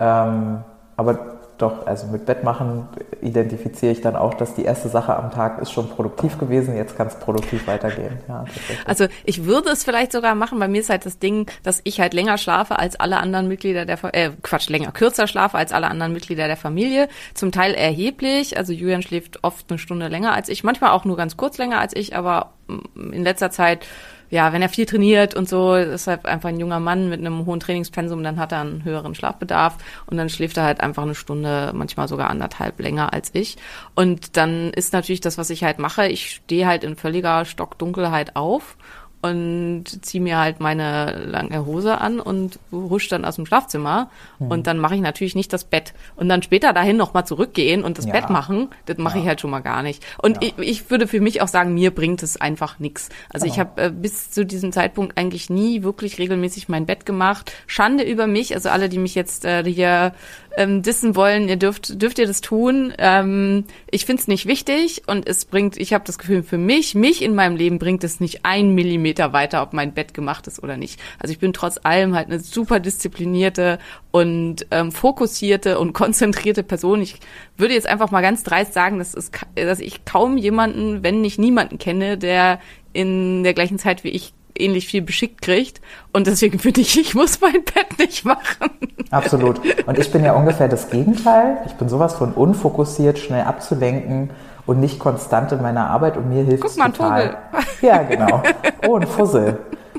[0.00, 0.64] Ähm,
[0.96, 2.88] aber doch, also mit Bettmachen
[3.20, 6.96] identifiziere ich dann auch, dass die erste Sache am Tag ist schon produktiv gewesen, jetzt
[6.96, 8.18] kann es produktiv weitergehen.
[8.28, 8.44] Ja,
[8.84, 12.00] also ich würde es vielleicht sogar machen, bei mir ist halt das Ding, dass ich
[12.00, 15.88] halt länger schlafe als alle anderen Mitglieder der, äh, Quatsch, länger, kürzer schlafe als alle
[15.88, 20.48] anderen Mitglieder der Familie, zum Teil erheblich, also Julian schläft oft eine Stunde länger als
[20.48, 23.84] ich, manchmal auch nur ganz kurz länger als ich, aber mm, in letzter Zeit
[24.30, 27.46] ja, wenn er viel trainiert und so, ist halt einfach ein junger Mann mit einem
[27.46, 31.14] hohen Trainingspensum, dann hat er einen höheren Schlafbedarf und dann schläft er halt einfach eine
[31.14, 33.56] Stunde, manchmal sogar anderthalb länger als ich.
[33.94, 38.36] Und dann ist natürlich das, was ich halt mache, ich stehe halt in völliger Stockdunkelheit
[38.36, 38.76] auf
[39.20, 44.50] und ziehe mir halt meine lange Hose an und husch dann aus dem Schlafzimmer mhm.
[44.50, 47.98] und dann mache ich natürlich nicht das Bett und dann später dahin nochmal zurückgehen und
[47.98, 48.12] das ja.
[48.12, 49.22] Bett machen, das mache ja.
[49.22, 50.04] ich halt schon mal gar nicht.
[50.18, 50.50] Und ja.
[50.56, 53.08] ich, ich würde für mich auch sagen, mir bringt es einfach nichts.
[53.30, 57.52] Also ich habe äh, bis zu diesem Zeitpunkt eigentlich nie wirklich regelmäßig mein Bett gemacht.
[57.66, 60.14] Schande über mich, also alle, die mich jetzt äh, hier
[60.56, 62.92] ähm, dissen wollen, ihr dürft, dürft ihr das tun.
[62.98, 66.94] Ähm, ich finde es nicht wichtig und es bringt, ich habe das Gefühl, für mich,
[66.94, 70.62] mich in meinem Leben bringt es nicht ein Millimeter weiter, ob mein Bett gemacht ist
[70.62, 71.00] oder nicht.
[71.18, 73.78] Also ich bin trotz allem halt eine super disziplinierte
[74.10, 77.02] und ähm, fokussierte und konzentrierte Person.
[77.02, 77.16] Ich
[77.56, 81.38] würde jetzt einfach mal ganz dreist sagen, dass, es, dass ich kaum jemanden, wenn nicht
[81.38, 82.60] niemanden kenne, der
[82.92, 85.80] in der gleichen Zeit wie ich ähnlich viel beschickt kriegt.
[86.12, 88.70] Und deswegen finde ich, ich muss mein Bett nicht machen.
[89.10, 89.60] Absolut.
[89.86, 91.58] Und ich bin ja ungefähr das Gegenteil.
[91.66, 94.30] Ich bin sowas von unfokussiert, schnell abzulenken
[94.66, 96.16] und nicht konstant in meiner Arbeit.
[96.16, 96.90] Und mir hilft es total.
[96.92, 97.64] Guck mal, Vogel.
[97.80, 98.42] Ja, genau.
[98.86, 99.58] Oh, ein Fussel.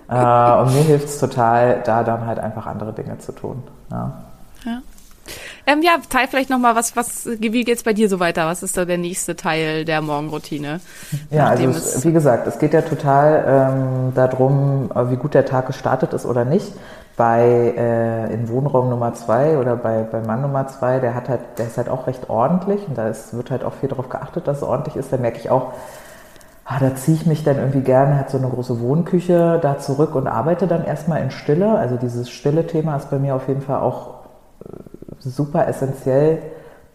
[0.10, 3.64] Äh, und mir hilft es total, da dann halt einfach andere Dinge zu tun.
[3.92, 4.24] Ja.
[4.66, 4.82] ja.
[5.70, 8.48] Ähm, ja, teil vielleicht nochmal, was, was, wie geht's bei dir so weiter?
[8.48, 10.80] Was ist da der nächste Teil der Morgenroutine?
[11.30, 15.68] Ja, also es, wie gesagt, es geht ja total ähm, darum, wie gut der Tag
[15.68, 16.74] gestartet ist oder nicht.
[17.18, 21.42] Bei äh, in Wohnraum Nummer zwei oder bei, bei Mann Nummer zwei, der hat halt,
[21.58, 24.48] der ist halt auch recht ordentlich und da ist, wird halt auch viel darauf geachtet,
[24.48, 25.14] dass es ordentlich ist.
[25.14, 25.74] Da merke ich auch,
[26.66, 30.16] ah, da ziehe ich mich dann irgendwie gerne, hat so eine große Wohnküche da zurück
[30.16, 31.78] und arbeite dann erstmal in Stille.
[31.78, 34.19] Also dieses stille Thema ist bei mir auf jeden Fall auch
[35.20, 36.42] super essentiell,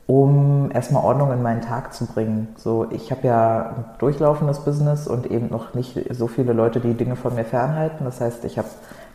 [0.07, 2.49] um erstmal Ordnung in meinen Tag zu bringen.
[2.57, 6.95] So, ich habe ja ein durchlaufendes Business und eben noch nicht so viele Leute, die
[6.95, 8.05] Dinge von mir fernhalten.
[8.05, 8.69] Das heißt, ich habe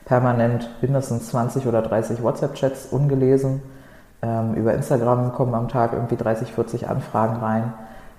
[0.06, 3.62] permanent mindestens 20 oder 30 WhatsApp-Chats ungelesen.
[4.22, 7.74] Ähm, über Instagram kommen am Tag irgendwie 30, 40 Anfragen rein.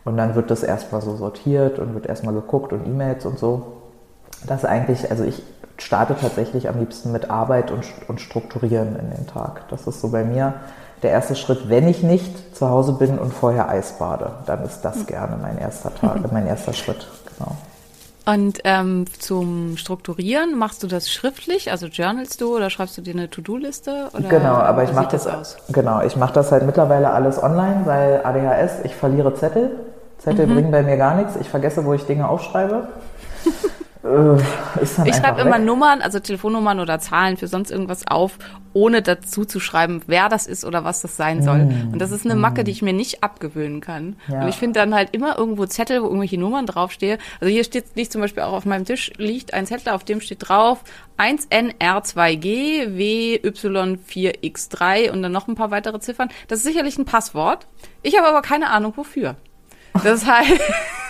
[0.05, 3.73] Und dann wird das erstmal so sortiert und wird erstmal geguckt und E-Mails und so.
[4.47, 5.43] Das eigentlich, also ich
[5.83, 9.69] starte tatsächlich am liebsten mit Arbeit und, und Strukturieren in den Tag.
[9.69, 10.55] Das ist so bei mir
[11.03, 14.33] der erste Schritt, wenn ich nicht zu Hause bin und vorher Eis bade.
[14.47, 17.09] Dann ist das gerne mein erster Tag, mein erster Schritt.
[17.39, 17.57] Genau.
[18.27, 23.15] Und ähm, zum Strukturieren machst du das schriftlich, also journalst du oder schreibst du dir
[23.15, 24.09] eine To-Do-Liste?
[24.29, 28.21] Genau, aber ich mache das, das genau, ich mache das halt mittlerweile alles online, weil
[28.23, 29.81] ADHS, ich verliere Zettel.
[30.19, 30.55] Zettel mhm.
[30.55, 31.37] bringen bei mir gar nichts.
[31.41, 32.89] Ich vergesse, wo ich Dinge aufschreibe.
[34.03, 34.37] Äh,
[35.05, 38.39] ich schreibe immer Nummern, also Telefonnummern oder Zahlen für sonst irgendwas auf,
[38.73, 41.65] ohne dazu zu schreiben, wer das ist oder was das sein soll.
[41.65, 41.93] Mm.
[41.93, 44.17] Und das ist eine Macke, die ich mir nicht abgewöhnen kann.
[44.29, 44.43] Ja.
[44.43, 47.19] Und ich finde dann halt immer irgendwo Zettel, wo irgendwelche Nummern draufstehen.
[47.41, 50.21] Also hier steht liegt zum Beispiel auch auf meinem Tisch liegt ein Zettel, auf dem
[50.21, 50.85] steht drauf
[51.19, 56.29] 1NR2G WY4X3 und dann noch ein paar weitere Ziffern.
[56.49, 57.67] Das ist sicherlich ein Passwort.
[58.03, 59.37] Ich habe aber keine Ahnung wofür.
[60.05, 60.61] Das heißt,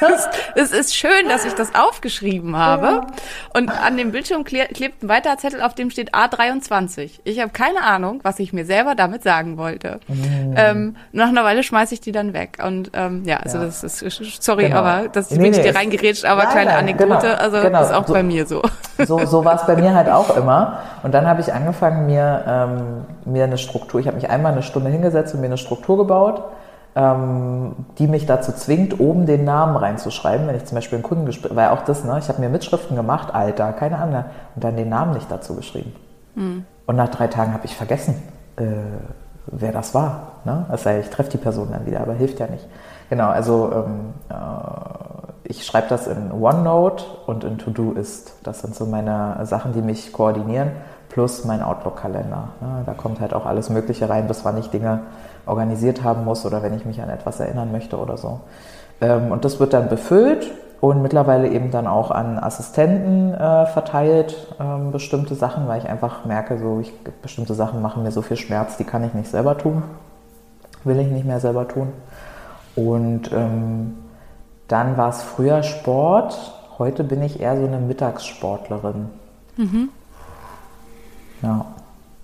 [0.54, 3.02] es ist schön, dass ich das aufgeschrieben habe.
[3.54, 7.20] Und an dem Bildschirm klebt ein weiterer Zettel, auf dem steht A23.
[7.24, 10.00] Ich habe keine Ahnung, was ich mir selber damit sagen wollte.
[10.08, 10.54] Mm.
[10.56, 12.58] Ähm, nach einer Weile schmeiße ich die dann weg.
[12.64, 13.64] Und ähm, ja, also ja.
[13.64, 14.76] das ist, sorry, genau.
[14.76, 17.82] aber das ist nee, wirklich nee, dir reingerätscht, aber nein, kleine Anekdote, genau, also genau.
[17.82, 18.62] ist auch so, bei mir so.
[18.98, 20.80] So, so war es bei mir halt auch immer.
[21.02, 24.62] Und dann habe ich angefangen, mir, ähm, mir eine Struktur, ich habe mich einmal eine
[24.62, 26.42] Stunde hingesetzt und mir eine Struktur gebaut
[26.96, 31.54] ähm, die mich dazu zwingt, oben den Namen reinzuschreiben, wenn ich zum Beispiel einen Kundengespräch,
[31.54, 34.24] weil auch das, ne, ich habe mir Mitschriften gemacht, Alter, keine Ahnung,
[34.54, 35.92] und dann den Namen nicht dazu geschrieben.
[36.34, 36.64] Mhm.
[36.86, 38.20] Und nach drei Tagen habe ich vergessen,
[38.56, 38.64] äh,
[39.46, 40.32] wer das war.
[40.44, 40.66] Ne?
[40.70, 42.66] Das heißt, ich treffe die Person dann wieder, aber hilft ja nicht.
[43.08, 44.34] Genau, also ähm, äh,
[45.44, 48.34] ich schreibe das in OneNote und in To-Do-Ist.
[48.44, 50.70] Das sind so meine Sachen, die mich koordinieren,
[51.08, 52.48] plus mein Outlook-Kalender.
[52.60, 52.82] Ne?
[52.86, 55.00] Da kommt halt auch alles Mögliche rein, bis wann ich Dinge
[55.50, 58.40] organisiert haben muss oder wenn ich mich an etwas erinnern möchte oder so.
[59.00, 64.54] Ähm, und das wird dann befüllt und mittlerweile eben dann auch an Assistenten äh, verteilt,
[64.58, 68.38] ähm, bestimmte Sachen, weil ich einfach merke, so ich, bestimmte Sachen machen mir so viel
[68.38, 69.82] Schmerz, die kann ich nicht selber tun,
[70.84, 71.88] will ich nicht mehr selber tun.
[72.76, 73.98] Und ähm,
[74.68, 79.10] dann war es früher Sport, heute bin ich eher so eine Mittagssportlerin.
[79.56, 79.88] Mhm.
[81.42, 81.66] Ja.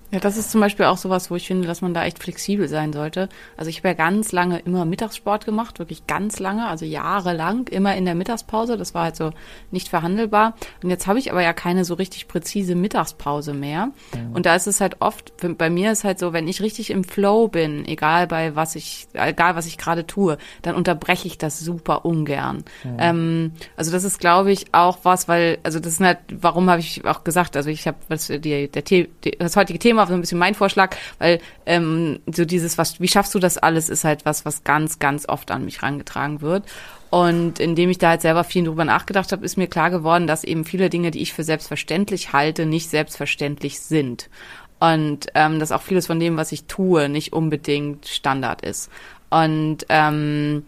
[0.09, 2.69] Ja, das ist zum Beispiel auch sowas, wo ich finde, dass man da echt flexibel
[2.69, 3.27] sein sollte.
[3.57, 7.93] Also ich habe ja ganz lange immer Mittagssport gemacht, wirklich ganz lange, also jahrelang, immer
[7.95, 8.77] in der Mittagspause.
[8.77, 9.31] Das war halt so
[9.69, 10.55] nicht verhandelbar.
[10.81, 13.87] Und jetzt habe ich aber ja keine so richtig präzise Mittagspause mehr.
[14.13, 14.31] Mhm.
[14.33, 17.03] Und da ist es halt oft, bei mir ist halt so, wenn ich richtig im
[17.03, 21.59] Flow bin, egal bei was ich, egal was ich gerade tue, dann unterbreche ich das
[21.59, 22.63] super ungern.
[22.85, 22.97] Mhm.
[22.97, 26.79] Ähm, also das ist, glaube ich, auch was, weil, also das ist halt, warum habe
[26.79, 30.13] ich auch gesagt, also ich habe, was die, der, die, das heutige Thema Thema, so
[30.13, 34.03] ein bisschen mein Vorschlag, weil ähm, so dieses, was, wie schaffst du das alles, ist
[34.03, 36.63] halt was, was ganz, ganz oft an mich rangetragen wird.
[37.09, 40.43] Und indem ich da halt selber viel drüber nachgedacht habe, ist mir klar geworden, dass
[40.43, 44.29] eben viele Dinge, die ich für selbstverständlich halte, nicht selbstverständlich sind.
[44.79, 48.91] Und ähm, dass auch vieles von dem, was ich tue, nicht unbedingt Standard ist.
[49.29, 50.63] Und ähm,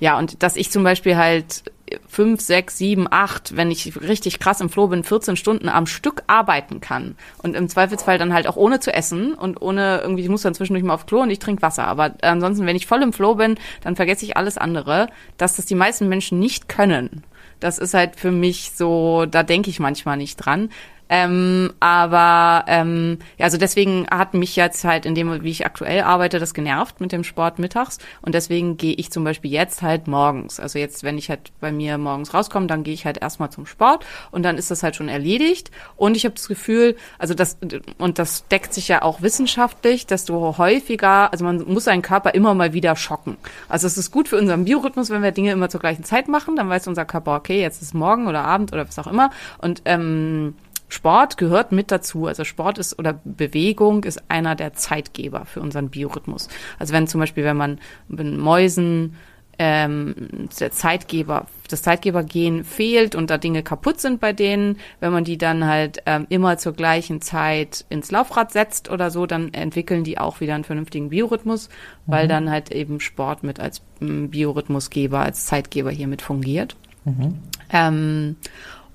[0.00, 1.64] ja, und dass ich zum Beispiel halt
[2.06, 6.22] fünf, sechs, sieben, acht, wenn ich richtig krass im Flow bin, 14 Stunden am Stück
[6.26, 7.16] arbeiten kann.
[7.42, 10.54] Und im Zweifelsfall dann halt auch ohne zu essen und ohne irgendwie, ich muss dann
[10.54, 11.86] zwischendurch mal auf Klo und ich trinke Wasser.
[11.86, 15.66] Aber ansonsten, wenn ich voll im Flow bin, dann vergesse ich alles andere, dass das
[15.66, 17.24] die meisten Menschen nicht können.
[17.60, 20.70] Das ist halt für mich so, da denke ich manchmal nicht dran.
[21.08, 26.02] Ähm, aber ähm, ja, also deswegen hat mich jetzt halt in dem, wie ich aktuell
[26.02, 27.98] arbeite, das genervt mit dem Sport mittags.
[28.22, 30.60] Und deswegen gehe ich zum Beispiel jetzt halt morgens.
[30.60, 33.66] Also jetzt, wenn ich halt bei mir morgens rauskomme, dann gehe ich halt erstmal zum
[33.66, 35.70] Sport und dann ist das halt schon erledigt.
[35.96, 37.58] Und ich habe das Gefühl, also das,
[37.98, 42.34] und das deckt sich ja auch wissenschaftlich, dass du häufiger, also man muss seinen Körper
[42.34, 43.36] immer mal wieder schocken.
[43.68, 46.56] Also es ist gut für unseren Biorhythmus, wenn wir Dinge immer zur gleichen Zeit machen,
[46.56, 49.30] dann weiß unser Körper, okay, jetzt ist morgen oder Abend oder was auch immer.
[49.58, 50.54] Und ähm,
[50.88, 52.26] Sport gehört mit dazu.
[52.26, 56.48] Also Sport ist oder Bewegung ist einer der Zeitgeber für unseren Biorhythmus.
[56.78, 59.14] Also wenn zum Beispiel, wenn man mit Mäusen
[59.58, 60.14] ähm,
[60.60, 65.36] der Zeitgeber, das Zeitgebergehen fehlt und da Dinge kaputt sind bei denen, wenn man die
[65.36, 70.18] dann halt ähm, immer zur gleichen Zeit ins Laufrad setzt oder so, dann entwickeln die
[70.18, 72.12] auch wieder einen vernünftigen Biorhythmus, mhm.
[72.12, 76.76] weil dann halt eben Sport mit als Biorhythmusgeber, als Zeitgeber hier mit fungiert.
[77.04, 77.38] Mhm.
[77.72, 78.36] Ähm,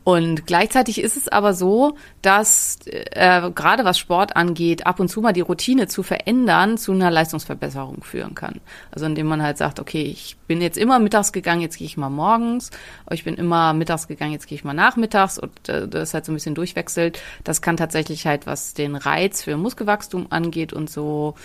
[0.03, 5.21] Und gleichzeitig ist es aber so, dass äh, gerade was Sport angeht, ab und zu
[5.21, 8.59] mal die Routine zu verändern zu einer Leistungsverbesserung führen kann.
[8.91, 11.95] Also indem man halt sagt, okay, ich bin jetzt immer mittags gegangen, jetzt gehe ich
[11.95, 12.69] mal morgens,
[13.11, 16.33] ich bin immer mittags gegangen, jetzt gehe ich mal nachmittags und äh, das halt so
[16.33, 17.21] ein bisschen durchwechselt.
[17.45, 21.35] Das kann tatsächlich halt, was den Reiz für Muskelwachstum angeht und so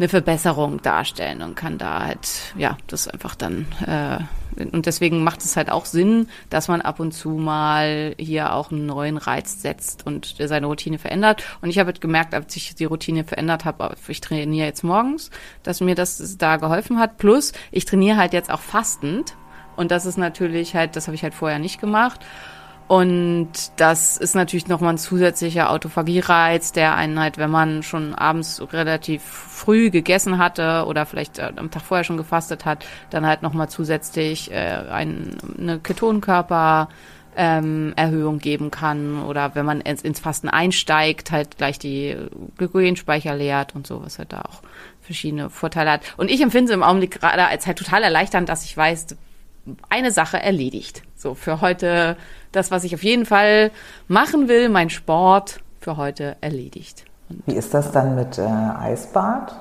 [0.00, 4.18] eine Verbesserung darstellen und kann da halt, ja, das einfach dann, äh,
[4.72, 8.72] und deswegen macht es halt auch Sinn, dass man ab und zu mal hier auch
[8.72, 11.44] einen neuen Reiz setzt und seine Routine verändert.
[11.60, 15.30] Und ich habe halt gemerkt, als ich die Routine verändert habe, ich trainiere jetzt morgens,
[15.62, 17.18] dass mir das da geholfen hat.
[17.18, 19.34] Plus, ich trainiere halt jetzt auch fastend.
[19.76, 22.20] Und das ist natürlich halt, das habe ich halt vorher nicht gemacht.
[22.90, 28.60] Und das ist natürlich nochmal ein zusätzlicher Autophagiereiz, der einen halt, wenn man schon abends
[28.72, 33.42] relativ früh gegessen hatte oder vielleicht äh, am Tag vorher schon gefastet hat, dann halt
[33.42, 34.56] nochmal zusätzlich äh,
[34.90, 36.88] ein, eine Ketonkörper
[37.36, 42.16] ähm, Erhöhung geben kann oder wenn man ins, ins Fasten einsteigt, halt gleich die
[42.58, 44.62] Glykogenspeicher leert und so, was halt da auch
[45.00, 46.00] verschiedene Vorteile hat.
[46.16, 49.16] Und ich empfinde es im Augenblick gerade als halt total erleichternd, dass ich weiß,
[49.88, 51.02] eine Sache erledigt.
[51.14, 52.16] So für heute
[52.52, 53.70] das, was ich auf jeden Fall
[54.08, 57.04] machen will, mein Sport für heute erledigt.
[57.28, 59.54] Und Wie ist das dann mit äh, Eisbad?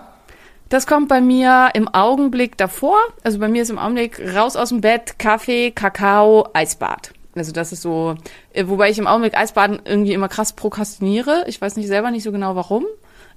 [0.69, 2.97] Das kommt bei mir im Augenblick davor.
[3.23, 7.11] Also bei mir ist im Augenblick raus aus dem Bett, Kaffee, Kakao, Eisbad.
[7.35, 8.15] Also das ist so,
[8.53, 11.45] äh, wobei ich im Augenblick Eisbaden irgendwie immer krass prokrastiniere.
[11.47, 12.85] Ich weiß nicht selber nicht so genau warum.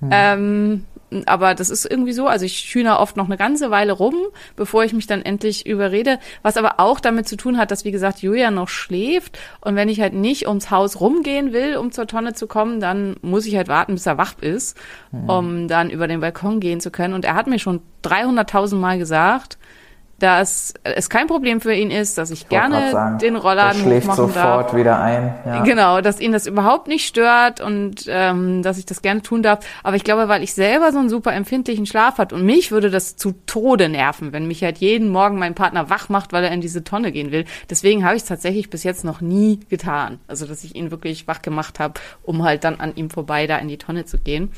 [0.01, 0.11] Hm.
[0.12, 0.85] Ähm,
[1.27, 2.27] aber das ist irgendwie so.
[2.27, 4.14] Also ich schüne oft noch eine ganze Weile rum,
[4.57, 6.18] bevor ich mich dann endlich überrede.
[6.42, 9.38] Was aber auch damit zu tun hat, dass, wie gesagt, Julia noch schläft.
[9.61, 13.16] Und wenn ich halt nicht ums Haus rumgehen will, um zur Tonne zu kommen, dann
[13.22, 14.77] muss ich halt warten, bis er wach ist,
[15.11, 15.29] mhm.
[15.29, 17.14] um dann über den Balkon gehen zu können.
[17.14, 19.59] Und er hat mir schon 300.000 Mal gesagt,
[20.23, 23.87] dass es kein Problem für ihn ist, dass ich, ich gerne sagen, den Rollladen er
[23.87, 24.75] schläft sofort darf.
[24.75, 25.35] wieder ein.
[25.45, 25.63] Ja.
[25.65, 29.67] Genau, dass ihn das überhaupt nicht stört und ähm, dass ich das gerne tun darf.
[29.83, 32.89] Aber ich glaube, weil ich selber so einen super empfindlichen Schlaf hat und mich würde
[32.89, 36.53] das zu Tode nerven, wenn mich halt jeden Morgen mein Partner wach macht, weil er
[36.53, 37.45] in diese Tonne gehen will.
[37.69, 40.21] Deswegen habe ich es tatsächlich bis jetzt noch nie getan.
[40.29, 43.57] Also, dass ich ihn wirklich wach gemacht habe, um halt dann an ihm vorbei da
[43.59, 44.53] in die Tonne zu gehen.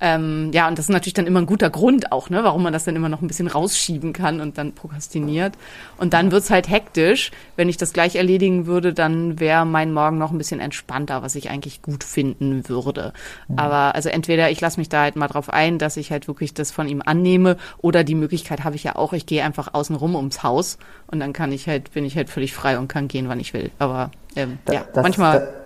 [0.00, 2.72] Ähm, ja, und das ist natürlich dann immer ein guter Grund auch, ne, warum man
[2.72, 5.54] das dann immer noch ein bisschen rausschieben kann und dann prokrastiniert.
[5.98, 7.30] Und dann wird's halt hektisch.
[7.56, 11.34] Wenn ich das gleich erledigen würde, dann wäre mein Morgen noch ein bisschen entspannter, was
[11.34, 13.12] ich eigentlich gut finden würde.
[13.48, 13.58] Mhm.
[13.58, 16.54] Aber also entweder ich lasse mich da halt mal drauf ein, dass ich halt wirklich
[16.54, 19.94] das von ihm annehme, oder die Möglichkeit habe ich ja auch, ich gehe einfach außen
[19.96, 23.08] rum ums Haus und dann kann ich halt, bin ich halt völlig frei und kann
[23.08, 23.70] gehen, wann ich will.
[23.78, 25.59] Aber ähm, da, ja, manchmal.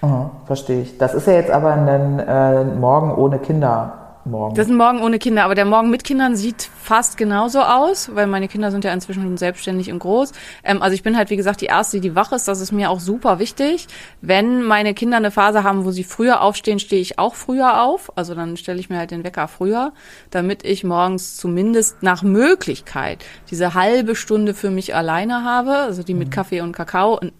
[0.00, 0.98] Oh, verstehe ich.
[0.98, 3.98] Das ist ja jetzt aber ein äh, Morgen ohne Kinder.
[4.24, 4.54] Morgen.
[4.54, 8.14] Das ist ein Morgen ohne Kinder, aber der Morgen mit Kindern sieht fast genauso aus,
[8.14, 10.32] weil meine Kinder sind ja inzwischen schon selbstständig und groß.
[10.64, 12.46] Ähm, also ich bin halt, wie gesagt, die Erste, die wach ist.
[12.46, 13.86] Das ist mir auch super wichtig.
[14.20, 18.12] Wenn meine Kinder eine Phase haben, wo sie früher aufstehen, stehe ich auch früher auf.
[18.16, 19.92] Also dann stelle ich mir halt den Wecker früher,
[20.30, 26.14] damit ich morgens zumindest nach Möglichkeit diese halbe Stunde für mich alleine habe, also die
[26.14, 26.32] mit mhm.
[26.32, 27.32] Kaffee und Kakao und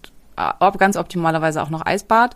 [0.77, 2.35] ganz optimalerweise auch noch Eisbad.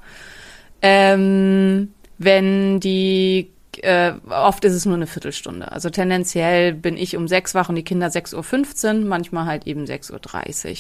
[0.82, 5.72] Ähm, wenn die äh, oft ist es nur eine Viertelstunde.
[5.72, 9.86] Also tendenziell bin ich um sechs wach und die Kinder 6.15 Uhr, manchmal halt eben
[9.86, 10.14] 6.30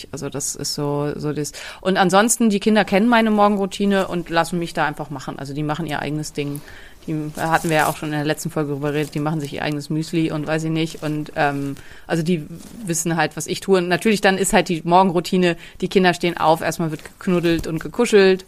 [0.05, 0.09] Uhr.
[0.11, 1.53] Also das ist so, so das.
[1.81, 5.39] Und ansonsten, die Kinder kennen meine Morgenroutine und lassen mich da einfach machen.
[5.39, 6.61] Also die machen ihr eigenes Ding.
[7.07, 9.53] Die hatten wir ja auch schon in der letzten Folge darüber geredet, die machen sich
[9.53, 11.03] ihr eigenes Müsli und weiß ich nicht.
[11.03, 11.75] Und ähm,
[12.07, 12.45] also die
[12.85, 13.79] wissen halt, was ich tue.
[13.79, 17.79] Und natürlich dann ist halt die Morgenroutine, die Kinder stehen auf, erstmal wird geknuddelt und
[17.79, 18.45] gekuschelt.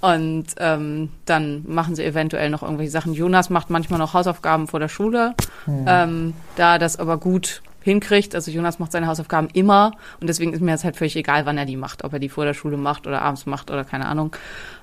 [0.00, 3.14] Und ähm, dann machen sie eventuell noch irgendwelche Sachen.
[3.14, 5.34] Jonas macht manchmal noch Hausaufgaben vor der Schule.
[5.64, 5.84] Mhm.
[5.86, 8.34] Ähm, da das aber gut hinkriegt.
[8.34, 11.58] Also Jonas macht seine Hausaufgaben immer und deswegen ist mir jetzt halt völlig egal, wann
[11.58, 14.06] er die macht, ob er die vor der Schule macht oder abends macht oder keine
[14.06, 14.34] Ahnung.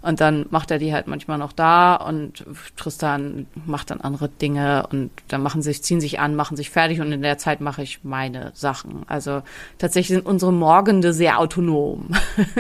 [0.02, 2.46] Und dann macht er die halt manchmal noch da und
[2.78, 7.02] Tristan macht dann andere Dinge und dann machen sich, ziehen sich an, machen sich fertig
[7.02, 9.04] und in der Zeit mache ich meine Sachen.
[9.08, 9.42] Also
[9.78, 12.10] tatsächlich sind unsere Morgende sehr autonom.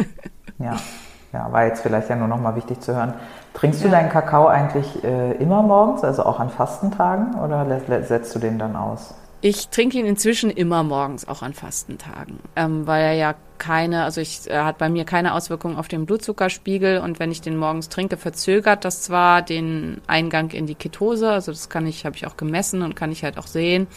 [0.59, 0.75] ja.
[1.33, 3.13] Ja, war jetzt vielleicht ja nur noch mal wichtig zu hören.
[3.53, 7.65] Trinkst du deinen Kakao eigentlich äh, immer morgens, also auch an Fastentagen, oder
[8.03, 9.13] setzt du den dann aus?
[9.43, 14.21] Ich trinke ihn inzwischen immer morgens, auch an Fastentagen, ähm, weil er ja keine, also
[14.21, 17.89] ich, er hat bei mir keine Auswirkungen auf den Blutzuckerspiegel und wenn ich den morgens
[17.89, 22.27] trinke, verzögert das zwar den Eingang in die Ketose, also das kann ich, habe ich
[22.27, 23.87] auch gemessen und kann ich halt auch sehen,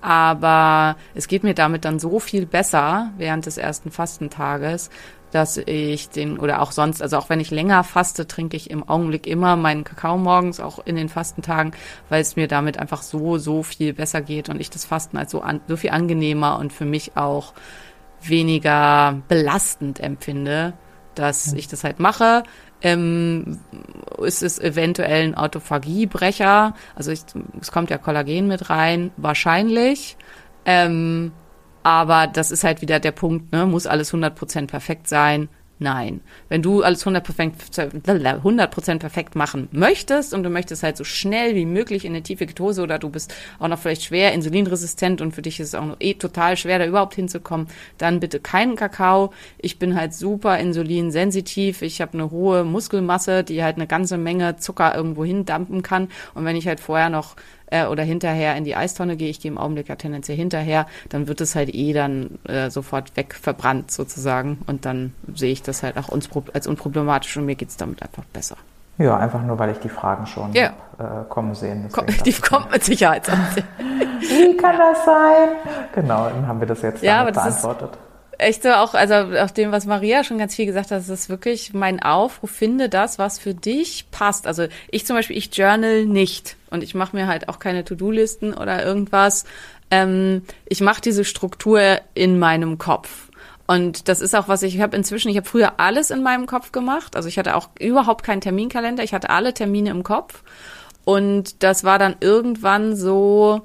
[0.00, 4.90] aber es geht mir damit dann so viel besser während des ersten Fastentages,
[5.30, 8.88] dass ich den, oder auch sonst, also auch wenn ich länger faste, trinke ich im
[8.88, 11.72] Augenblick immer meinen Kakao morgens, auch in den Fastentagen,
[12.08, 15.30] weil es mir damit einfach so, so viel besser geht und ich das Fasten als
[15.30, 17.52] so, an, so viel angenehmer und für mich auch
[18.22, 20.72] weniger belastend empfinde,
[21.14, 22.42] dass ich das halt mache.
[22.80, 23.58] Ähm,
[24.18, 26.74] ist es eventuell ein Autophagiebrecher?
[26.94, 27.22] Also ich,
[27.60, 30.16] es kommt ja Kollagen mit rein, wahrscheinlich.
[30.64, 31.32] Ähm,
[31.88, 33.66] aber das ist halt wieder der Punkt, ne?
[33.66, 35.48] muss alles 100% perfekt sein?
[35.80, 36.22] Nein.
[36.48, 42.04] Wenn du alles 100%, perfekt machen möchtest und du möchtest halt so schnell wie möglich
[42.04, 45.60] in eine tiefe Ketose oder du bist auch noch vielleicht schwer insulinresistent und für dich
[45.60, 49.32] ist es auch noch eh total schwer, da überhaupt hinzukommen, dann bitte keinen Kakao.
[49.56, 51.82] Ich bin halt super insulinsensitiv.
[51.82, 56.08] Ich habe eine hohe Muskelmasse, die halt eine ganze Menge Zucker irgendwo hindampen kann.
[56.34, 57.36] Und wenn ich halt vorher noch
[57.70, 61.28] äh, oder hinterher in die Eistonne gehe, ich gehe im Augenblick ja tendenziell hinterher, dann
[61.28, 65.82] wird es halt eh dann äh, sofort weg verbrannt sozusagen und dann sehe ich das
[65.82, 66.10] halt auch
[66.52, 68.56] als unproblematisch und mir geht's damit einfach besser.
[68.98, 70.70] Ja, einfach nur, weil ich die Fragen schon ja.
[70.98, 71.88] äh, kommen sehen.
[72.24, 73.28] Die kommt mit Sicherheit.
[74.20, 75.48] Wie kann das sein?
[75.94, 77.90] Genau, dann haben wir das jetzt ja, beantwortet.
[77.92, 78.07] Ist,
[78.38, 81.28] echt so auch, also auf dem, was Maria schon ganz viel gesagt hat, das ist
[81.28, 84.46] wirklich mein Aufruf, finde das, was für dich passt.
[84.46, 88.54] Also ich zum Beispiel, ich journal nicht und ich mache mir halt auch keine To-Do-Listen
[88.54, 89.44] oder irgendwas.
[89.90, 93.28] Ähm, ich mache diese Struktur in meinem Kopf.
[93.66, 96.46] Und das ist auch was ich, ich habe inzwischen, ich habe früher alles in meinem
[96.46, 97.16] Kopf gemacht.
[97.16, 100.42] Also ich hatte auch überhaupt keinen Terminkalender, ich hatte alle Termine im Kopf.
[101.04, 103.62] Und das war dann irgendwann so,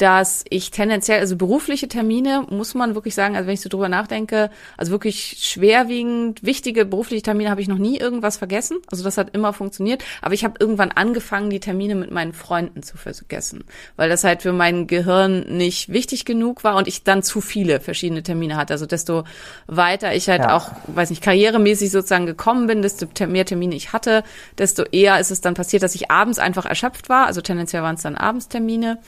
[0.00, 3.90] dass ich tendenziell, also berufliche Termine, muss man wirklich sagen, also wenn ich so drüber
[3.90, 8.78] nachdenke, also wirklich schwerwiegend wichtige berufliche Termine habe ich noch nie irgendwas vergessen.
[8.90, 10.02] Also das hat immer funktioniert.
[10.22, 13.64] Aber ich habe irgendwann angefangen, die Termine mit meinen Freunden zu vergessen,
[13.96, 17.78] weil das halt für mein Gehirn nicht wichtig genug war und ich dann zu viele
[17.78, 18.72] verschiedene Termine hatte.
[18.72, 19.24] Also desto
[19.66, 20.56] weiter ich halt ja.
[20.56, 24.24] auch, weiß nicht, karrieremäßig sozusagen gekommen bin, desto mehr Termine ich hatte,
[24.56, 27.26] desto eher ist es dann passiert, dass ich abends einfach erschöpft war.
[27.26, 28.98] Also tendenziell waren es dann Abendstermine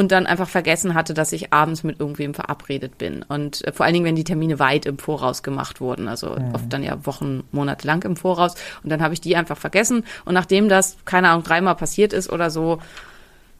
[0.00, 3.22] und dann einfach vergessen hatte, dass ich abends mit irgendwem verabredet bin.
[3.22, 6.54] Und äh, vor allen Dingen, wenn die Termine weit im Voraus gemacht wurden, also mhm.
[6.54, 8.54] oft dann ja Wochen, Monate lang im Voraus.
[8.82, 10.04] Und dann habe ich die einfach vergessen.
[10.24, 12.78] Und nachdem das, keine Ahnung, dreimal passiert ist oder so,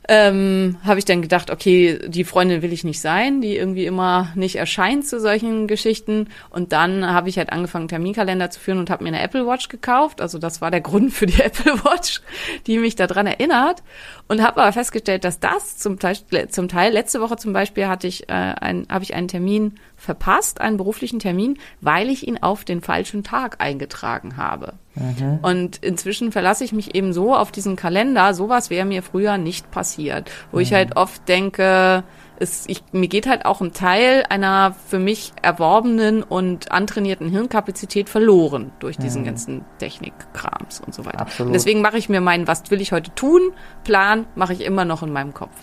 [0.08, 4.32] ähm, habe ich dann gedacht, okay, die Freundin will ich nicht sein, die irgendwie immer
[4.34, 6.28] nicht erscheint zu solchen Geschichten.
[6.48, 9.68] Und dann habe ich halt angefangen, Terminkalender zu führen und habe mir eine Apple Watch
[9.68, 10.20] gekauft.
[10.20, 12.22] Also das war der Grund für die Apple Watch,
[12.66, 13.82] die mich daran erinnert.
[14.26, 16.16] Und habe aber festgestellt, dass das zum Teil,
[16.48, 20.60] zum Teil letzte Woche zum Beispiel hatte ich äh, ein, habe ich einen Termin verpasst,
[20.60, 24.72] einen beruflichen Termin, weil ich ihn auf den falschen Tag eingetragen habe.
[24.94, 25.38] Mhm.
[25.42, 28.32] Und inzwischen verlasse ich mich eben so auf diesen Kalender.
[28.32, 30.62] Sowas wäre mir früher nicht passiert, wo mhm.
[30.62, 32.02] ich halt oft denke,
[32.38, 38.08] es, ich, mir geht halt auch ein Teil einer für mich erworbenen und antrainierten Hirnkapazität
[38.08, 39.26] verloren durch diesen mhm.
[39.26, 41.20] ganzen Technikkrams und so weiter.
[41.20, 41.48] Absolut.
[41.48, 43.52] Und deswegen mache ich mir meinen, was will ich heute tun,
[43.84, 45.54] Plan mache ich immer noch in meinem Kopf.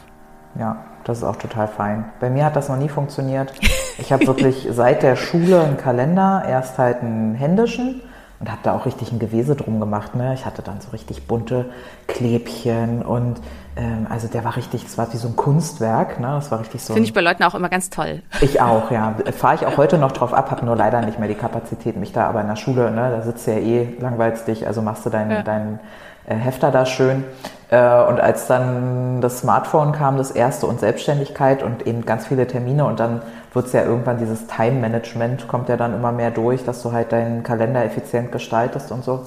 [0.60, 2.06] Ja, das ist auch total fein.
[2.20, 3.54] Bei mir hat das noch nie funktioniert.
[3.98, 8.02] Ich habe wirklich seit der Schule einen Kalender, erst halt einen händischen
[8.40, 10.16] und habe da auch richtig ein Gewese drum gemacht.
[10.16, 10.34] Ne?
[10.34, 11.66] Ich hatte dann so richtig bunte
[12.08, 13.40] Klebchen und
[13.76, 16.20] ähm, also der war richtig, das war wie so ein Kunstwerk.
[16.20, 16.28] Ne?
[16.28, 16.94] Das war richtig so.
[16.94, 18.22] Finde ich bei Leuten auch immer ganz toll.
[18.42, 19.16] Ich auch, ja.
[19.32, 22.12] Fahre ich auch heute noch drauf ab, habe nur leider nicht mehr die Kapazität, mich
[22.12, 25.06] da aber in der Schule, ne, da sitzt du ja eh, langweilst dich, also machst
[25.06, 25.42] du deinen, ja.
[25.42, 25.80] deinen
[26.36, 27.24] Hefter da schön.
[27.70, 32.48] Äh, und als dann das Smartphone kam, das erste und Selbstständigkeit und eben ganz viele
[32.48, 33.22] Termine und dann
[33.54, 37.12] wird es ja irgendwann dieses Time-Management kommt ja dann immer mehr durch, dass du halt
[37.12, 39.24] deinen Kalender effizient gestaltest und so.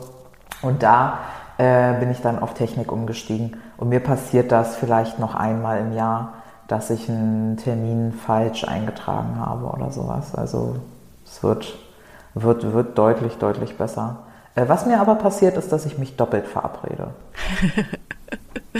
[0.63, 1.19] Und da
[1.59, 3.57] äh, bin ich dann auf Technik umgestiegen.
[3.77, 6.35] Und mir passiert das vielleicht noch einmal im Jahr,
[6.69, 10.35] dass ich einen Termin falsch eingetragen habe oder sowas.
[10.35, 10.77] Also
[11.27, 11.75] es wird,
[12.35, 14.19] wird, wird deutlich, deutlich besser.
[14.55, 17.09] Äh, was mir aber passiert, ist, dass ich mich doppelt verabrede.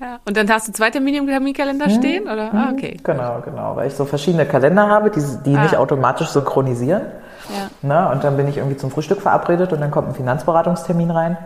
[0.00, 2.52] ja, und dann hast du zwei Termine im Terminkalender hm, stehen, oder?
[2.52, 2.98] Ah, okay.
[3.02, 5.62] Genau, genau, weil ich so verschiedene Kalender habe, die, die ah.
[5.62, 7.02] nicht automatisch synchronisieren.
[7.48, 7.70] Ja.
[7.82, 11.36] Na, und dann bin ich irgendwie zum Frühstück verabredet und dann kommt ein Finanzberatungstermin rein.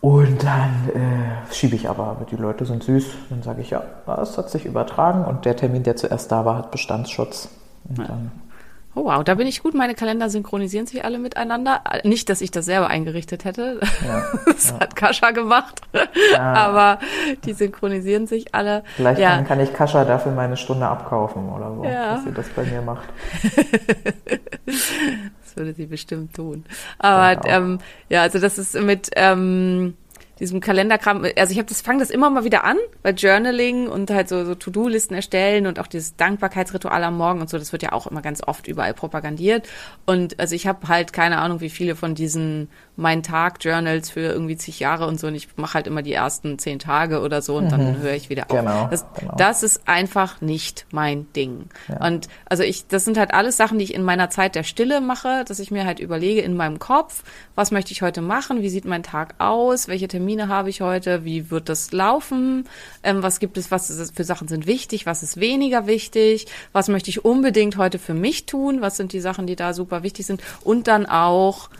[0.00, 3.82] Und dann äh, schiebe ich aber, die Leute sind süß, dann sage ich, ja,
[4.22, 7.48] es hat sich übertragen und der Termin, der zuerst da war, hat Bestandsschutz.
[7.88, 8.04] Und ja.
[8.04, 8.32] dann
[8.94, 9.74] Oh wow, da bin ich gut.
[9.74, 11.82] Meine Kalender synchronisieren sich alle miteinander.
[12.02, 13.78] Nicht, dass ich das selber eingerichtet hätte.
[14.04, 14.80] Ja, das ja.
[14.80, 15.80] hat Kascha gemacht.
[16.36, 16.54] Ah.
[16.54, 16.98] Aber
[17.44, 18.82] die synchronisieren sich alle.
[18.96, 19.36] Vielleicht ja.
[19.36, 22.14] kann, kann, ich Kascha dafür meine Stunde abkaufen oder so, ja.
[22.14, 23.08] dass sie das bei mir macht.
[24.66, 26.64] das würde sie bestimmt tun.
[26.98, 29.94] Aber ähm, ja, also das ist mit ähm,
[30.40, 34.10] diesem Kalenderkram, also ich habe das, fange das immer mal wieder an, bei Journaling und
[34.10, 37.82] halt so, so To-Do-Listen erstellen und auch dieses Dankbarkeitsritual am Morgen und so, das wird
[37.82, 39.68] ja auch immer ganz oft überall propagandiert.
[40.06, 42.68] Und also ich habe halt keine Ahnung, wie viele von diesen
[43.00, 46.58] Mein Tag-Journals für irgendwie zig Jahre und so und ich mache halt immer die ersten
[46.58, 47.70] zehn Tage oder so und mhm.
[47.70, 48.56] dann höre ich wieder auf.
[48.56, 49.34] Genau, das, genau.
[49.36, 51.70] das ist einfach nicht mein Ding.
[51.88, 52.06] Ja.
[52.06, 55.00] Und also ich, das sind halt alles Sachen, die ich in meiner Zeit der Stille
[55.00, 58.68] mache, dass ich mir halt überlege in meinem Kopf, was möchte ich heute machen, wie
[58.68, 62.68] sieht mein Tag aus, welche Termine habe ich heute, wie wird das laufen,
[63.02, 67.10] ähm, was gibt es, was für Sachen sind wichtig, was ist weniger wichtig, was möchte
[67.10, 70.42] ich unbedingt heute für mich tun, was sind die Sachen, die da super wichtig sind
[70.64, 71.70] und dann auch,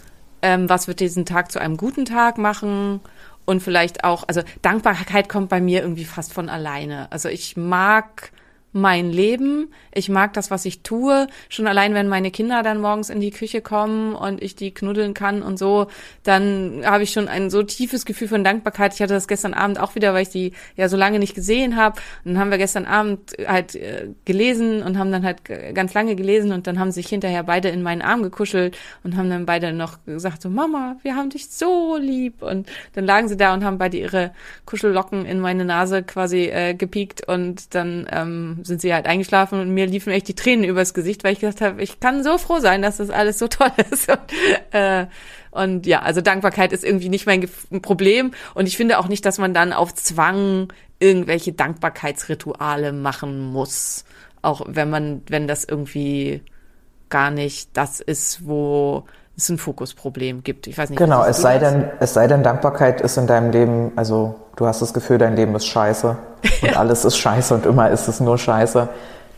[0.42, 3.00] ähm, was wird diesen Tag zu einem guten Tag machen
[3.44, 7.10] und vielleicht auch, also Dankbarkeit kommt bei mir irgendwie fast von alleine.
[7.10, 8.32] Also ich mag
[8.72, 9.72] mein Leben.
[9.92, 11.26] Ich mag das, was ich tue.
[11.48, 15.14] Schon allein, wenn meine Kinder dann morgens in die Küche kommen und ich die knuddeln
[15.14, 15.88] kann und so,
[16.22, 18.94] dann habe ich schon ein so tiefes Gefühl von Dankbarkeit.
[18.94, 21.76] Ich hatte das gestern Abend auch wieder, weil ich die ja so lange nicht gesehen
[21.76, 22.00] habe.
[22.24, 25.40] Und dann haben wir gestern Abend halt äh, gelesen und haben dann halt
[25.74, 29.30] ganz lange gelesen und dann haben sich hinterher beide in meinen Arm gekuschelt und haben
[29.30, 32.42] dann beide noch gesagt, so Mama, wir haben dich so lieb.
[32.42, 34.32] Und dann lagen sie da und haben beide ihre
[34.66, 39.70] Kuschellocken in meine Nase quasi äh, gepiekt und dann ähm, sind sie halt eingeschlafen und
[39.70, 42.58] mir liefen echt die Tränen übers Gesicht, weil ich gesagt habe, ich kann so froh
[42.58, 44.08] sein, dass das alles so toll ist.
[44.08, 44.20] Und,
[44.72, 45.06] äh,
[45.50, 47.48] und ja, also Dankbarkeit ist irgendwie nicht mein
[47.82, 48.32] Problem.
[48.54, 54.04] Und ich finde auch nicht, dass man dann auf Zwang irgendwelche Dankbarkeitsrituale machen muss.
[54.42, 56.42] Auch wenn man, wenn das irgendwie
[57.08, 59.04] gar nicht das ist, wo
[59.40, 60.66] es ein Fokusproblem gibt.
[60.66, 60.98] Ich weiß nicht.
[60.98, 64.82] Genau, es sei denn, es sei denn, Dankbarkeit ist in deinem Leben, also du hast
[64.82, 66.16] das Gefühl, dein Leben ist scheiße
[66.62, 68.88] und alles ist scheiße und immer ist es nur scheiße,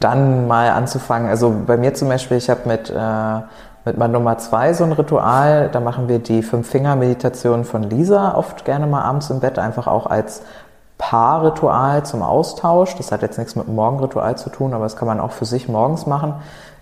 [0.00, 1.28] dann mal anzufangen.
[1.28, 3.40] Also bei mir zum Beispiel, ich habe mit, äh,
[3.84, 8.64] mit meiner Nummer zwei so ein Ritual, da machen wir die Fünf-Finger-Meditation von Lisa oft
[8.64, 10.42] gerne mal abends im Bett, einfach auch als
[10.98, 12.94] Paarritual zum Austausch.
[12.96, 15.46] Das hat jetzt nichts mit dem Morgenritual zu tun, aber das kann man auch für
[15.46, 16.34] sich morgens machen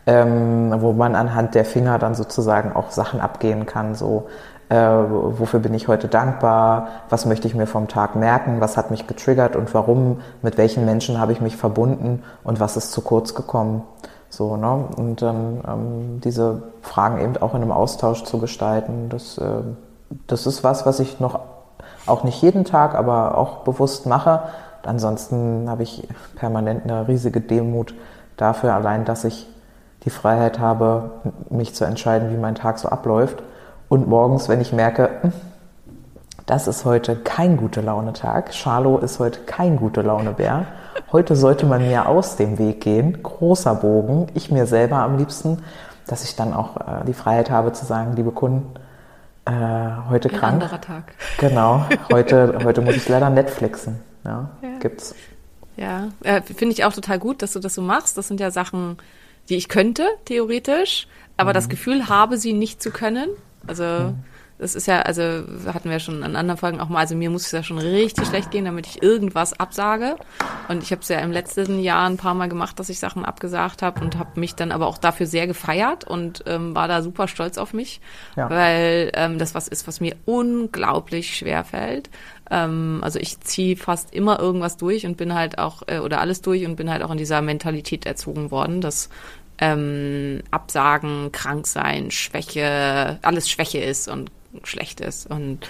[0.06, 4.26] ähm, wo man anhand der Finger dann sozusagen auch Sachen abgehen kann, so
[4.70, 8.90] äh, wofür bin ich heute dankbar, was möchte ich mir vom Tag merken, was hat
[8.90, 13.02] mich getriggert und warum, mit welchen Menschen habe ich mich verbunden und was ist zu
[13.02, 13.82] kurz gekommen.
[14.28, 14.84] So, ne?
[14.96, 19.44] Und dann ähm, diese Fragen eben auch in einem Austausch zu gestalten, das, äh,
[20.28, 21.40] das ist was, was ich noch
[22.06, 24.42] auch nicht jeden Tag, aber auch bewusst mache.
[24.84, 27.94] Ansonsten habe ich permanent eine riesige Demut
[28.36, 29.48] dafür, allein, dass ich
[30.04, 31.10] die Freiheit habe,
[31.50, 33.42] mich zu entscheiden, wie mein Tag so abläuft.
[33.88, 35.32] Und morgens, wenn ich merke, hm,
[36.46, 40.66] das ist heute kein gute Laune-Tag, Charlo ist heute kein gute Laune-Bär,
[41.12, 45.62] heute sollte man mir aus dem Weg gehen, großer Bogen, ich mir selber am liebsten,
[46.06, 48.74] dass ich dann auch äh, die Freiheit habe zu sagen, liebe Kunden,
[49.44, 49.52] äh,
[50.08, 50.52] heute Ein krank.
[50.54, 51.04] anderer Tag.
[51.38, 54.00] Genau, heute, heute muss ich leider Netflixen.
[54.24, 54.68] Ja, ja.
[54.80, 55.14] gibt's.
[55.76, 58.18] Ja, äh, finde ich auch total gut, dass du das so machst.
[58.18, 58.98] Das sind ja Sachen,
[59.50, 61.54] die ich könnte, theoretisch, aber mhm.
[61.54, 63.28] das Gefühl habe, sie nicht zu können.
[63.66, 64.18] Also mhm.
[64.58, 65.22] das ist ja, also
[65.66, 68.28] hatten wir schon an anderen Folgen auch mal, also mir muss es ja schon richtig
[68.28, 70.16] schlecht gehen, damit ich irgendwas absage.
[70.68, 73.24] Und ich habe es ja im letzten Jahr ein paar Mal gemacht, dass ich Sachen
[73.24, 77.02] abgesagt habe und habe mich dann aber auch dafür sehr gefeiert und ähm, war da
[77.02, 78.00] super stolz auf mich,
[78.36, 78.48] ja.
[78.48, 82.08] weil ähm, das was ist, was mir unglaublich schwer fällt.
[82.50, 86.42] Ähm, also ich ziehe fast immer irgendwas durch und bin halt auch, äh, oder alles
[86.42, 89.08] durch und bin halt auch in dieser Mentalität erzogen worden, dass
[89.60, 94.30] ähm, Absagen, krank sein, Schwäche, alles Schwäche ist und
[94.64, 95.26] schlecht ist.
[95.26, 95.68] Und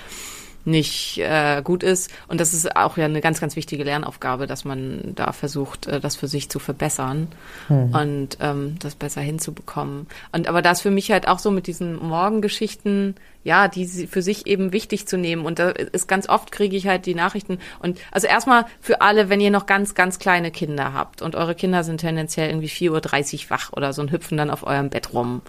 [0.70, 2.10] nicht äh, gut ist.
[2.28, 6.00] Und das ist auch ja eine ganz, ganz wichtige Lernaufgabe, dass man da versucht, äh,
[6.00, 7.28] das für sich zu verbessern
[7.68, 7.94] mhm.
[7.94, 10.06] und ähm, das besser hinzubekommen.
[10.32, 14.46] Und aber das für mich halt auch so mit diesen Morgengeschichten, ja, die für sich
[14.46, 15.44] eben wichtig zu nehmen.
[15.44, 17.58] Und da ist ganz oft kriege ich halt die Nachrichten.
[17.80, 21.54] Und also erstmal für alle, wenn ihr noch ganz, ganz kleine Kinder habt und eure
[21.54, 25.12] Kinder sind tendenziell irgendwie 4.30 Uhr wach oder so und hüpfen dann auf eurem Bett
[25.12, 25.42] rum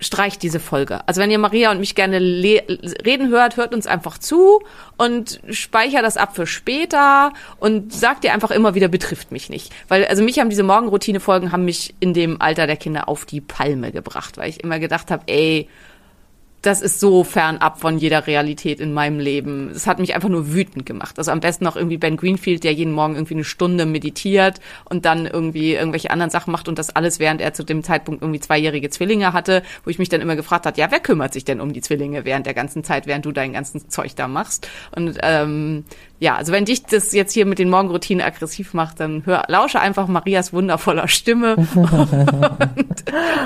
[0.00, 1.06] streicht diese Folge.
[1.06, 4.60] Also wenn ihr Maria und mich gerne reden hört, hört uns einfach zu
[4.96, 9.72] und speichert das ab für später und sagt ihr einfach immer wieder, betrifft mich nicht.
[9.88, 13.40] Weil, also mich haben diese Morgenroutine-Folgen haben mich in dem Alter der Kinder auf die
[13.40, 15.68] Palme gebracht, weil ich immer gedacht habe, ey,
[16.62, 19.70] das ist so fernab von jeder Realität in meinem Leben.
[19.70, 21.16] Es hat mich einfach nur wütend gemacht.
[21.16, 25.06] Also am besten noch irgendwie Ben Greenfield, der jeden Morgen irgendwie eine Stunde meditiert und
[25.06, 28.40] dann irgendwie irgendwelche anderen Sachen macht und das alles, während er zu dem Zeitpunkt irgendwie
[28.40, 31.60] zweijährige Zwillinge hatte, wo ich mich dann immer gefragt hat, ja, wer kümmert sich denn
[31.60, 34.68] um die Zwillinge während der ganzen Zeit, während du dein ganzen Zeug da machst?
[34.94, 35.84] Und ähm,
[36.18, 39.80] ja, also wenn dich das jetzt hier mit den Morgenroutinen aggressiv macht, dann hör, lausche
[39.80, 41.94] einfach Marias wundervoller Stimme und,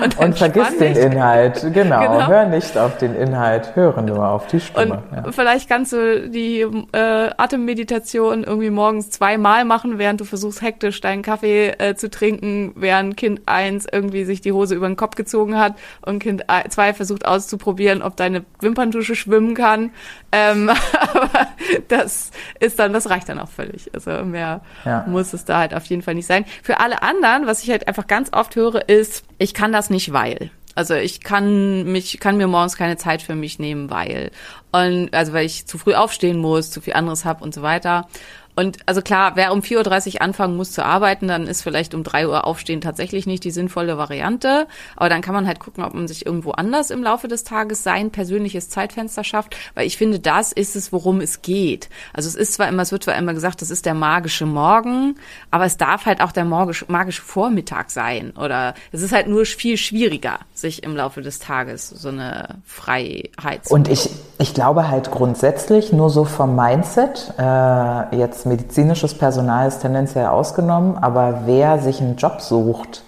[0.03, 1.61] und, und vergiss den Inhalt.
[1.73, 2.01] Genau.
[2.01, 2.27] genau.
[2.27, 5.03] hör nicht auf den den Inhalt, höre nur auf die Stimme.
[5.13, 5.33] Und ja.
[5.33, 6.61] vielleicht kannst du die
[6.93, 12.73] äh, Atemmeditation irgendwie morgens zweimal machen, während du versuchst hektisch deinen Kaffee äh, zu trinken,
[12.77, 16.95] während Kind eins irgendwie sich die Hose über den Kopf gezogen hat und Kind zwei
[16.95, 19.91] versucht auszuprobieren, ob deine Wimperntusche schwimmen kann.
[20.33, 20.71] Ähm,
[21.13, 21.49] aber
[21.89, 22.31] das
[22.61, 23.91] ist dann, das reicht dann auch völlig.
[23.95, 25.05] Also mehr ja.
[25.07, 26.45] muss es da halt auf jeden Fall nicht sein.
[26.63, 30.13] Für alle anderen, was ich halt einfach ganz oft höre, ist, ich kann das nicht,
[30.13, 30.51] weil.
[30.75, 34.31] Also ich kann mich, kann mir morgens keine Zeit für mich nehmen, weil.
[34.73, 38.09] Und also weil ich zu früh aufstehen muss, zu viel anderes hab und so weiter.
[38.55, 42.05] Und also klar, wer um 4.30 Uhr anfangen muss zu arbeiten, dann ist vielleicht um
[42.05, 44.67] 3 Uhr aufstehen tatsächlich nicht die sinnvolle Variante.
[44.97, 47.83] Aber dann kann man halt gucken, ob man sich irgendwo anders im Laufe des Tages
[47.83, 49.57] sein persönliches Zeitfenster schafft.
[49.75, 51.89] Weil ich finde, das ist es, worum es geht.
[52.13, 55.17] Also es ist zwar immer, es wird zwar immer gesagt, das ist der magische Morgen,
[55.51, 58.33] aber es darf halt auch der magische, magische Vormittag sein.
[58.37, 63.67] Oder es ist halt nur viel schwieriger, sich im Laufe des Tages so eine Freiheit
[63.67, 69.69] zu Und ich, ich glaube halt grundsätzlich nur so vom Mindset, äh, jetzt medizinisches Personal
[69.69, 73.03] ist tendenziell ausgenommen, aber wer sich einen Job sucht,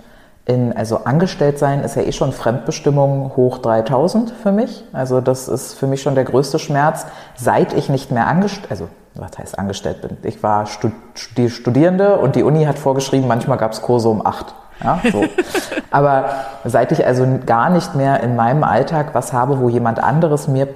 [0.46, 4.84] in, also angestellt sein ist ja eh schon Fremdbestimmung hoch 3000 für mich.
[4.92, 8.88] Also das ist für mich schon der größte Schmerz, seit ich nicht mehr angestellt, also
[9.14, 10.18] was heißt angestellt bin.
[10.22, 14.54] Ich war Studierende und die Uni hat vorgeschrieben, manchmal gab es Kurse um acht.
[14.84, 15.24] Ja, so.
[15.90, 16.26] Aber
[16.64, 20.68] seit ich also gar nicht mehr in meinem Alltag was habe, wo jemand anderes mir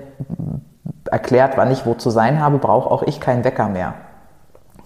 [1.10, 3.94] erklärt, wann ich wo zu sein habe, brauche auch ich keinen Wecker mehr.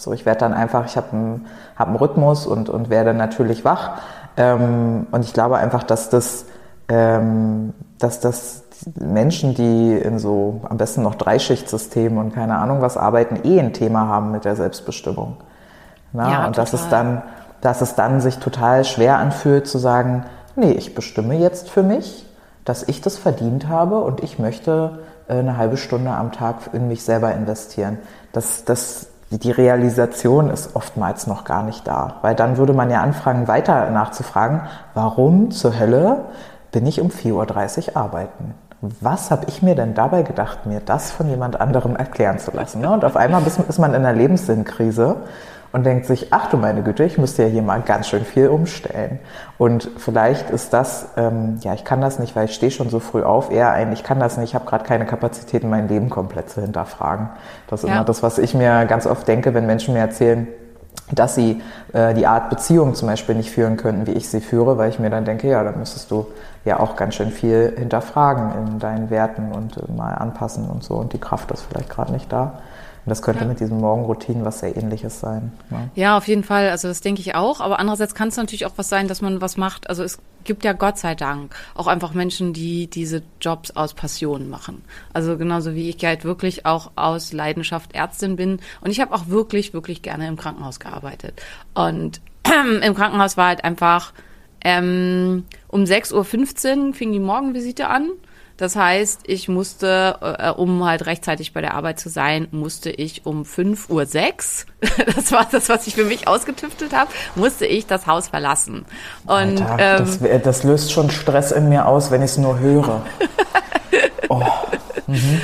[0.04, 1.46] So, ich werde dann einfach, ich habe einen,
[1.76, 3.92] hab einen Rhythmus und, und werde natürlich wach.
[4.36, 6.44] Ähm, und ich glaube einfach, dass das,
[6.88, 8.64] ähm, dass das
[9.00, 13.72] Menschen, die in so am besten noch Dreischichtssystemen und keine Ahnung was arbeiten, eh ein
[13.72, 15.38] Thema haben mit der Selbstbestimmung.
[16.12, 16.30] Na?
[16.30, 17.22] Ja, und dass es dann,
[17.62, 20.24] dass es dann sich total schwer anfühlt zu sagen,
[20.54, 22.26] nee, ich bestimme jetzt für mich,
[22.66, 24.98] dass ich das verdient habe und ich möchte
[25.28, 27.98] äh, eine halbe Stunde am Tag in mich selber investieren.
[28.32, 29.06] Das, das,
[29.38, 33.90] die Realisation ist oftmals noch gar nicht da, weil dann würde man ja anfangen, weiter
[33.90, 34.62] nachzufragen,
[34.94, 36.26] warum zur Hölle
[36.72, 38.54] bin ich um 4.30 Uhr arbeiten?
[39.00, 42.82] Was habe ich mir denn dabei gedacht, mir das von jemand anderem erklären zu lassen?
[42.82, 42.90] Ne?
[42.90, 45.16] Und auf einmal ist man in einer Lebensinnkrise
[45.74, 48.46] und denkt sich, ach du meine Güte, ich müsste ja hier mal ganz schön viel
[48.46, 49.18] umstellen.
[49.58, 53.00] Und vielleicht ist das, ähm, ja, ich kann das nicht, weil ich stehe schon so
[53.00, 56.10] früh auf, eher ein, ich kann das nicht, ich habe gerade keine Kapazitäten, mein Leben
[56.10, 57.28] komplett zu hinterfragen.
[57.66, 57.96] Das ist ja.
[57.96, 60.46] immer das, was ich mir ganz oft denke, wenn Menschen mir erzählen,
[61.10, 61.60] dass sie
[61.92, 65.00] äh, die Art Beziehung zum Beispiel nicht führen könnten, wie ich sie führe, weil ich
[65.00, 66.28] mir dann denke, ja, dann müsstest du
[66.64, 70.94] ja auch ganz schön viel hinterfragen in deinen Werten und äh, mal anpassen und so
[70.94, 72.60] und die Kraft ist vielleicht gerade nicht da.
[73.04, 73.48] Und das könnte ja.
[73.48, 75.52] mit diesen Morgenroutinen was sehr ähnliches sein.
[75.68, 75.90] Ne?
[75.94, 76.70] Ja, auf jeden Fall.
[76.70, 77.60] Also das denke ich auch.
[77.60, 79.90] Aber andererseits kann es natürlich auch was sein, dass man was macht.
[79.90, 84.48] Also es gibt ja Gott sei Dank auch einfach Menschen, die diese Jobs aus Passion
[84.48, 84.82] machen.
[85.12, 88.60] Also genauso wie ich halt wirklich auch aus Leidenschaft Ärztin bin.
[88.80, 91.42] Und ich habe auch wirklich, wirklich gerne im Krankenhaus gearbeitet.
[91.74, 92.22] Und
[92.82, 94.14] im Krankenhaus war halt einfach
[94.62, 98.10] ähm, um 6.15 Uhr fing die Morgenvisite an.
[98.56, 103.26] Das heißt, ich musste, äh, um halt rechtzeitig bei der Arbeit zu sein, musste ich
[103.26, 108.06] um 5.06 Uhr, das war das, was ich für mich ausgetüftelt habe, musste ich das
[108.06, 108.84] Haus verlassen.
[109.26, 112.60] Und Alter, ähm, das, das löst schon Stress in mir aus, wenn ich es nur
[112.60, 113.04] höre.
[114.28, 114.42] oh.
[115.06, 115.40] Mhm.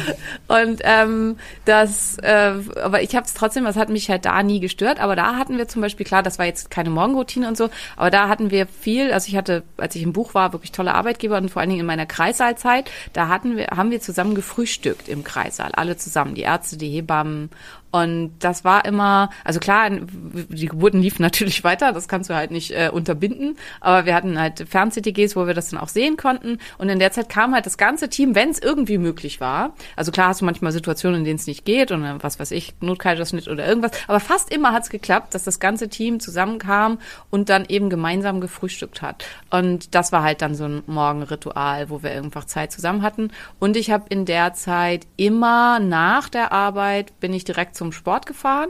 [0.49, 4.61] Und ähm, das, äh, aber ich habe es trotzdem, das hat mich halt da nie
[4.61, 5.01] gestört.
[5.01, 8.11] Aber da hatten wir zum Beispiel, klar, das war jetzt keine Morgenroutine und so, aber
[8.11, 11.37] da hatten wir viel, also ich hatte, als ich im Buch war, wirklich tolle Arbeitgeber
[11.39, 15.25] und vor allen Dingen in meiner Kreissaalzeit, da hatten wir, haben wir zusammen gefrühstückt im
[15.25, 17.51] Kreissaal, alle zusammen, die Ärzte, die Hebammen
[17.91, 22.51] und das war immer, also klar, die Geburten liefen natürlich weiter, das kannst du halt
[22.51, 26.59] nicht äh, unterbinden, aber wir hatten halt Fern-CTGs, wo wir das dann auch sehen konnten.
[26.79, 29.75] Und in der Zeit kam halt das ganze Team, wenn es irgendwie möglich war.
[29.97, 32.75] Also klar hast du manchmal Situationen, in denen es nicht geht und was weiß ich,
[32.81, 33.93] Notkaiserschnitt oder irgendwas.
[34.07, 36.99] Aber fast immer hat es geklappt, dass das ganze Team zusammenkam
[37.31, 39.25] und dann eben gemeinsam gefrühstückt hat.
[39.51, 43.31] Und das war halt dann so ein Morgenritual, wo wir einfach Zeit zusammen hatten.
[43.59, 48.27] Und ich habe in der Zeit immer nach der Arbeit bin ich direkt zum Sport
[48.27, 48.69] gefahren.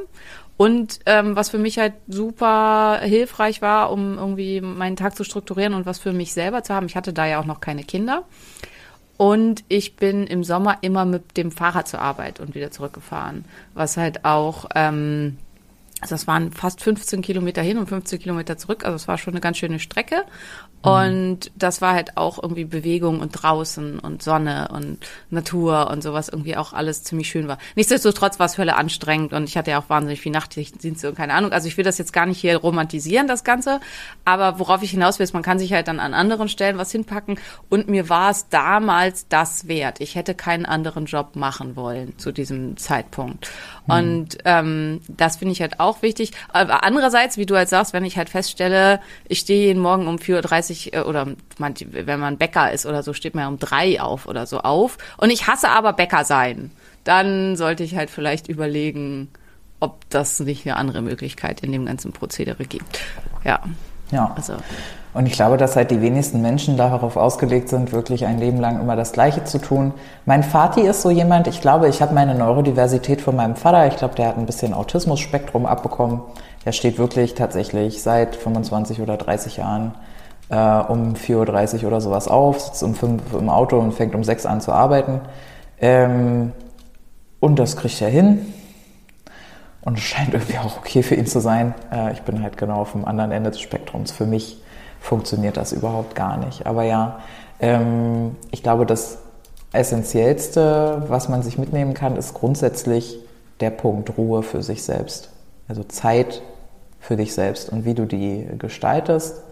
[0.56, 5.74] Und ähm, was für mich halt super hilfreich war, um irgendwie meinen Tag zu strukturieren
[5.74, 6.86] und was für mich selber zu haben.
[6.86, 8.24] Ich hatte da ja auch noch keine Kinder.
[9.16, 13.44] Und ich bin im Sommer immer mit dem Fahrrad zur Arbeit und wieder zurückgefahren.
[13.74, 15.38] Was halt auch ähm,
[16.00, 18.84] Also es waren fast 15 Kilometer hin und 15 Kilometer zurück.
[18.84, 20.24] Also es war schon eine ganz schöne Strecke.
[20.82, 24.98] Und das war halt auch irgendwie Bewegung und draußen und Sonne und
[25.28, 27.58] Natur und sowas irgendwie auch alles ziemlich schön war.
[27.76, 31.34] Nichtsdestotrotz war es völlig anstrengend und ich hatte ja auch wahnsinnig viel Nachtdienste und keine
[31.34, 31.52] Ahnung.
[31.52, 33.80] Also ich will das jetzt gar nicht hier romantisieren, das Ganze.
[34.24, 36.90] Aber worauf ich hinaus will, ist, man kann sich halt dann an anderen Stellen was
[36.92, 37.38] hinpacken.
[37.68, 40.00] Und mir war es damals das wert.
[40.00, 43.50] Ich hätte keinen anderen Job machen wollen zu diesem Zeitpunkt.
[43.90, 46.32] Und ähm, das finde ich halt auch wichtig.
[46.52, 50.16] Aber andererseits, wie du halt sagst, wenn ich halt feststelle, ich stehe jeden Morgen um
[50.16, 51.26] 4.30 Uhr äh, oder
[51.58, 54.60] man, wenn man Bäcker ist oder so, steht man ja um drei auf oder so
[54.60, 54.98] auf.
[55.16, 56.70] Und ich hasse aber Bäcker sein.
[57.04, 59.28] Dann sollte ich halt vielleicht überlegen,
[59.80, 63.00] ob das nicht eine andere Möglichkeit in dem ganzen Prozedere gibt.
[63.44, 63.60] Ja.
[64.12, 64.32] Ja.
[64.36, 64.56] Also,
[65.12, 68.80] Und ich glaube, dass halt die wenigsten Menschen darauf ausgelegt sind, wirklich ein Leben lang
[68.80, 69.92] immer das Gleiche zu tun.
[70.24, 73.88] Mein Vati ist so jemand, ich glaube, ich habe meine Neurodiversität von meinem Vater.
[73.88, 76.20] Ich glaube, der hat ein bisschen Autismus-Spektrum abbekommen.
[76.64, 79.94] Er steht wirklich tatsächlich seit 25 oder 30 Jahren
[80.48, 84.22] äh, um 4.30 Uhr oder sowas auf, sitzt um 5 im Auto und fängt um
[84.22, 85.20] 6 an zu arbeiten.
[85.80, 86.52] Ähm,
[87.40, 88.52] und das kriegt er hin.
[89.82, 91.74] Und es scheint irgendwie auch okay für ihn zu sein.
[91.90, 94.12] Äh, ich bin halt genau auf dem anderen Ende des Spektrums.
[94.12, 94.62] Für mich
[95.00, 96.66] funktioniert das überhaupt gar nicht.
[96.66, 97.20] Aber ja,
[97.58, 99.18] ähm, ich glaube, das
[99.72, 103.18] Essentiellste, was man sich mitnehmen kann, ist grundsätzlich
[103.60, 105.30] der Punkt Ruhe für sich selbst.
[105.68, 106.42] Also Zeit
[106.98, 109.42] für dich selbst und wie du die gestaltest.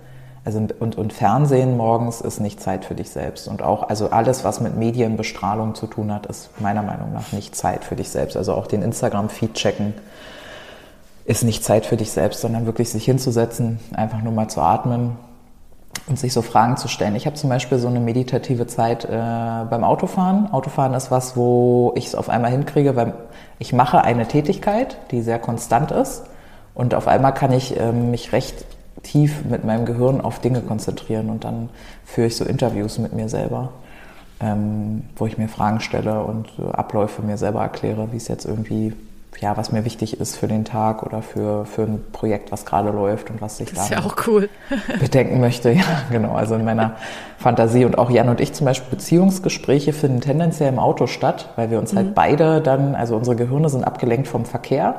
[0.44, 3.48] Also und, und Fernsehen morgens ist nicht Zeit für dich selbst.
[3.48, 7.54] Und auch, also alles, was mit Medienbestrahlung zu tun hat, ist meiner Meinung nach nicht
[7.54, 8.36] Zeit für dich selbst.
[8.36, 9.94] Also auch den Instagram-Feed checken
[11.24, 15.16] ist nicht Zeit für dich selbst, sondern wirklich sich hinzusetzen, einfach nur mal zu atmen
[16.06, 17.16] und sich so Fragen zu stellen.
[17.16, 20.52] Ich habe zum Beispiel so eine meditative Zeit äh, beim Autofahren.
[20.52, 23.14] Autofahren ist was, wo ich es auf einmal hinkriege, weil
[23.58, 26.24] ich mache eine Tätigkeit, die sehr konstant ist
[26.74, 28.64] und auf einmal kann ich äh, mich recht
[29.02, 31.70] tief mit meinem Gehirn auf Dinge konzentrieren und dann
[32.04, 33.72] führe ich so Interviews mit mir selber,
[34.40, 38.44] ähm, wo ich mir Fragen stelle und äh, Abläufe mir selber erkläre, wie es jetzt
[38.44, 38.92] irgendwie,
[39.40, 42.90] ja, was mir wichtig ist für den Tag oder für, für ein Projekt, was gerade
[42.90, 44.48] läuft und was ich da ja auch cool.
[45.00, 45.68] bedenken möchte.
[45.78, 46.32] Ja, genau.
[46.34, 46.96] Also in meiner
[47.36, 51.70] Fantasie und auch Jan und ich zum Beispiel Beziehungsgespräche finden tendenziell im Auto statt, weil
[51.70, 54.96] wir uns halt beide dann, also unsere Gehirne sind abgelenkt vom Verkehr.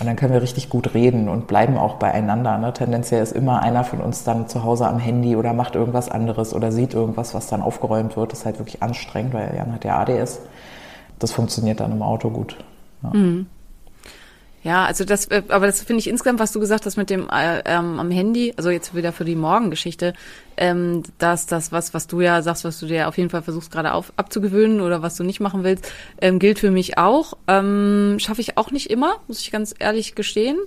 [0.00, 2.58] Und dann können wir richtig gut reden und bleiben auch beieinander.
[2.58, 2.72] Ne?
[2.72, 6.54] Tendenziell ist immer einer von uns dann zu Hause am Handy oder macht irgendwas anderes
[6.54, 8.32] oder sieht irgendwas, was dann aufgeräumt wird.
[8.32, 10.40] Das ist halt wirklich anstrengend, weil Jan hat ja ADS.
[11.18, 12.56] Das funktioniert dann im Auto gut.
[13.02, 13.12] Ja.
[14.62, 17.28] Ja, also das, äh, aber das finde ich insgesamt, was du gesagt hast mit dem
[17.30, 20.12] äh, ähm, am Handy, also jetzt wieder für die Morgengeschichte,
[20.60, 23.72] ähm, dass das, was, was du ja sagst, was du dir auf jeden Fall versuchst
[23.72, 25.90] gerade auf, abzugewöhnen oder was du nicht machen willst,
[26.20, 27.34] ähm, gilt für mich auch.
[27.48, 30.58] Ähm, Schaffe ich auch nicht immer, muss ich ganz ehrlich gestehen.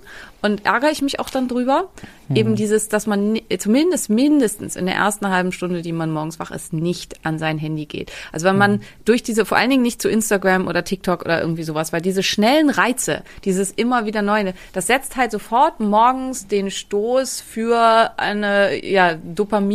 [0.42, 1.88] Und ärgere ich mich auch dann drüber.
[2.34, 6.50] Eben dieses, dass man zumindest mindestens in der ersten halben Stunde, die man morgens wach
[6.50, 8.12] ist, nicht an sein Handy geht.
[8.32, 11.64] Also wenn man durch diese, vor allen Dingen nicht zu Instagram oder TikTok oder irgendwie
[11.64, 16.70] sowas, weil diese schnellen Reize, dieses immer wieder Neue, das setzt halt sofort morgens den
[16.70, 19.16] Stoß für eine ja,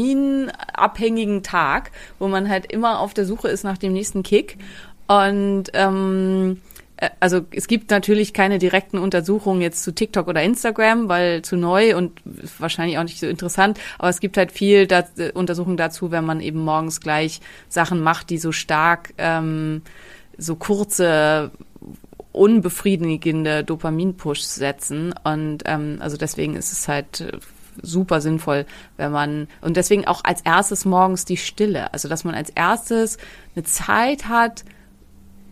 [0.09, 4.57] dopaminabhängigen Tag, wo man halt immer auf der Suche ist nach dem nächsten Kick.
[5.07, 6.61] Und ähm,
[6.97, 11.55] äh, also es gibt natürlich keine direkten Untersuchungen jetzt zu TikTok oder Instagram, weil zu
[11.55, 12.19] neu und
[12.59, 13.79] wahrscheinlich auch nicht so interessant.
[13.97, 18.01] Aber es gibt halt viel da, äh, Untersuchungen dazu, wenn man eben morgens gleich Sachen
[18.01, 19.81] macht, die so stark ähm,
[20.37, 21.51] so kurze
[22.31, 25.13] unbefriedigende Dopamin-Push setzen.
[25.23, 27.31] Und ähm, also deswegen ist es halt äh,
[27.81, 28.65] super sinnvoll,
[28.97, 31.93] wenn man und deswegen auch als erstes morgens die Stille.
[31.93, 33.17] Also dass man als erstes
[33.55, 34.63] eine Zeit hat,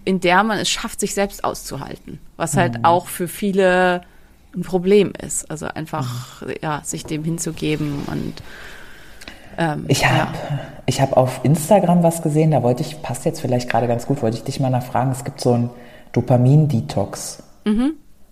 [0.05, 2.19] in der man es schafft, sich selbst auszuhalten.
[2.37, 4.01] Was halt auch für viele
[4.55, 5.49] ein Problem ist.
[5.51, 8.41] Also einfach, ja, sich dem hinzugeben und
[9.57, 10.33] ähm, Ich habe
[10.85, 14.21] ich hab auf Instagram was gesehen, da wollte ich, passt jetzt vielleicht gerade ganz gut,
[14.21, 15.11] wollte ich dich mal nachfragen.
[15.11, 15.69] Es gibt so ein
[16.13, 17.43] Dopamin-Detox,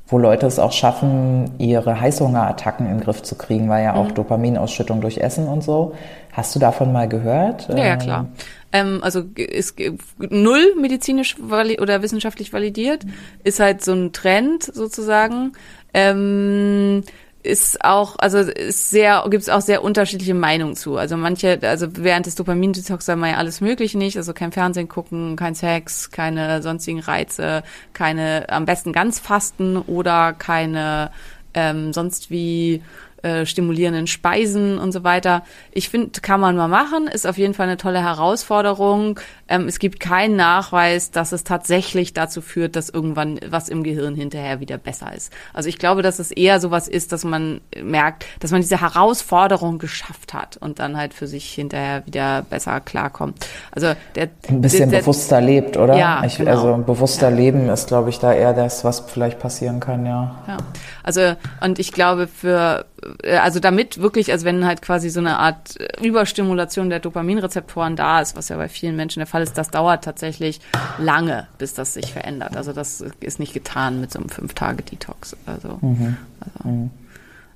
[0.07, 4.11] wo Leute es auch schaffen, ihre Heißhungerattacken in den Griff zu kriegen, weil ja auch
[4.11, 5.95] Dopaminausschüttung durch Essen und so.
[6.31, 7.69] Hast du davon mal gehört?
[7.69, 8.27] Ja, ja Ähm, klar.
[8.71, 9.79] Ähm, also ist
[10.17, 13.05] null medizinisch oder wissenschaftlich validiert,
[13.43, 15.53] ist halt so ein Trend sozusagen.
[15.93, 17.03] Ähm,
[17.45, 20.97] ist auch, also ist sehr, gibt es auch sehr unterschiedliche Meinungen zu.
[20.97, 24.89] Also manche, also während des Dopamin-Detox soll man ja alles Mögliche nicht, also kein Fernsehen
[24.89, 31.11] gucken, kein Sex, keine sonstigen Reize, keine, am besten ganz fasten oder keine
[31.53, 32.81] ähm, sonst wie
[33.25, 35.43] äh, stimulierenden Speisen und so weiter.
[35.71, 39.19] Ich finde, kann man mal machen, ist auf jeden Fall eine tolle Herausforderung.
[39.47, 44.15] Ähm, es gibt keinen Nachweis, dass es tatsächlich dazu führt, dass irgendwann was im Gehirn
[44.15, 45.31] hinterher wieder besser ist.
[45.53, 49.77] Also ich glaube, dass es eher sowas ist, dass man merkt, dass man diese Herausforderung
[49.77, 53.47] geschafft hat und dann halt für sich hinterher wieder besser klarkommt.
[53.71, 55.95] Also der ein bisschen der, bewusster lebt, oder?
[55.95, 56.51] Ja, ich, genau.
[56.51, 57.35] Also bewusster ja.
[57.35, 60.43] Leben ist, glaube ich, da eher das, was vielleicht passieren kann, ja.
[60.47, 60.57] Ja,
[61.03, 62.85] also und ich glaube für
[63.23, 68.21] äh, also damit wirklich, also wenn halt quasi so eine Art Überstimulation der Dopaminrezeptoren da
[68.21, 70.59] ist, was ja bei vielen Menschen der Fall ist, das dauert tatsächlich
[70.97, 72.57] lange, bis das sich verändert.
[72.57, 75.37] Also das ist nicht getan mit so einem Fünf-Tage-Detox.
[75.45, 76.17] Also, mhm.
[76.39, 76.69] also.
[76.69, 76.91] Mhm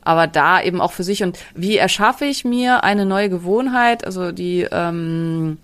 [0.01, 1.21] aber da eben auch für sich.
[1.21, 4.05] Und wie erschaffe ich mir eine neue Gewohnheit?
[4.05, 5.57] Also die, ähm,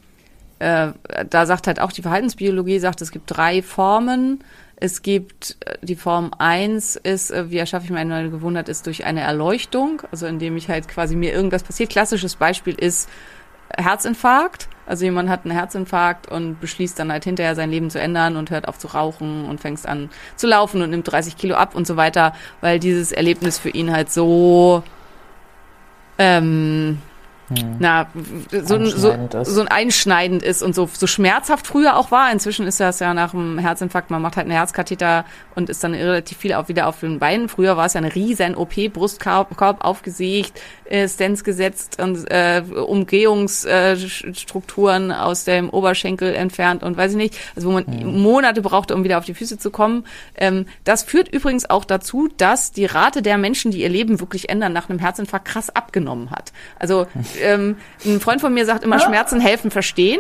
[0.59, 0.89] äh,
[1.30, 4.43] da sagt halt auch die Verhaltensbiologie, sagt, es gibt drei Formen.
[4.76, 8.70] Es gibt äh, die Form eins ist, äh, wie erschaffe ich mir eine neue Gewohnheit,
[8.70, 11.89] ist durch eine Erleuchtung, also indem ich halt quasi mir irgendwas passiert.
[11.89, 13.09] Klassisches Beispiel ist
[13.76, 14.68] Herzinfarkt.
[14.86, 18.51] Also jemand hat einen Herzinfarkt und beschließt dann halt hinterher sein Leben zu ändern und
[18.51, 21.88] hört auf zu rauchen und fängt an zu laufen und nimmt 30 Kilo ab und
[21.88, 24.83] so weiter, weil dieses Erlebnis für ihn halt so
[26.17, 26.99] ähm,
[27.49, 27.75] hm.
[27.79, 28.07] na,
[28.51, 32.31] so, so, so ein einschneidend ist und so, so schmerzhaft früher auch war.
[32.31, 35.93] Inzwischen ist das ja nach dem Herzinfarkt, man macht halt einen Herzkatheter und ist dann
[35.93, 37.49] relativ viel auch wieder auf den Beinen.
[37.49, 42.61] Früher war es ja eine riesen OP, Brustkorb Korb aufgesägt, äh, Stents gesetzt und äh,
[42.61, 48.21] Umgehungsstrukturen äh, aus dem Oberschenkel entfernt und weiß ich nicht, also wo man mhm.
[48.21, 50.05] Monate brauchte, um wieder auf die Füße zu kommen.
[50.35, 54.49] Ähm, das führt übrigens auch dazu, dass die Rate der Menschen, die ihr Leben wirklich
[54.49, 56.51] ändern, nach einem Herzinfarkt krass abgenommen hat.
[56.77, 57.07] Also
[57.41, 60.19] ähm, ein Freund von mir sagt immer, Schmerzen helfen verstehen.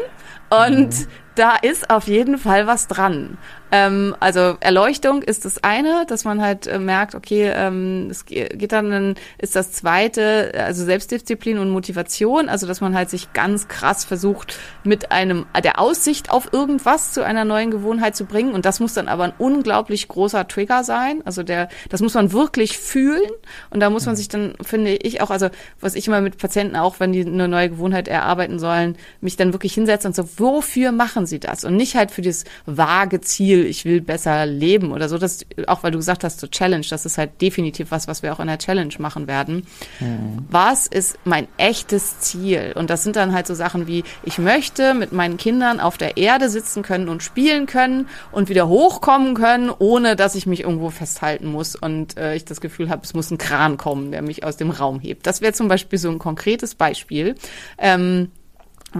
[0.49, 1.07] Und mhm.
[1.35, 3.37] Da ist auf jeden Fall was dran.
[3.71, 8.71] Ähm, also Erleuchtung ist das eine, dass man halt äh, merkt, okay, ähm, es geht
[8.71, 13.67] dann, dann ist das zweite, also Selbstdisziplin und Motivation, also dass man halt sich ganz
[13.67, 18.53] krass versucht, mit einem der Aussicht auf irgendwas zu einer neuen Gewohnheit zu bringen.
[18.53, 21.21] Und das muss dann aber ein unglaublich großer Trigger sein.
[21.25, 23.29] Also der, das muss man wirklich fühlen.
[23.71, 25.49] Und da muss man sich dann, finde ich, auch, also
[25.81, 29.53] was ich immer mit Patienten auch, wenn die eine neue Gewohnheit erarbeiten sollen, mich dann
[29.53, 31.63] wirklich hinsetzen und so, wofür machen sie das?
[31.63, 35.17] Und nicht halt für das vage Ziel, ich will besser leben oder so.
[35.17, 38.33] Das, auch weil du gesagt hast, so Challenge, das ist halt definitiv was, was wir
[38.33, 39.67] auch in der Challenge machen werden.
[39.99, 40.45] Mhm.
[40.49, 42.73] Was ist mein echtes Ziel?
[42.75, 46.17] Und das sind dann halt so Sachen wie, ich möchte mit meinen Kindern auf der
[46.17, 50.89] Erde sitzen können und spielen können und wieder hochkommen können, ohne dass ich mich irgendwo
[50.89, 54.43] festhalten muss und äh, ich das Gefühl habe, es muss ein Kran kommen, der mich
[54.43, 55.25] aus dem Raum hebt.
[55.27, 57.35] Das wäre zum Beispiel so ein konkretes Beispiel.
[57.77, 58.31] Ähm,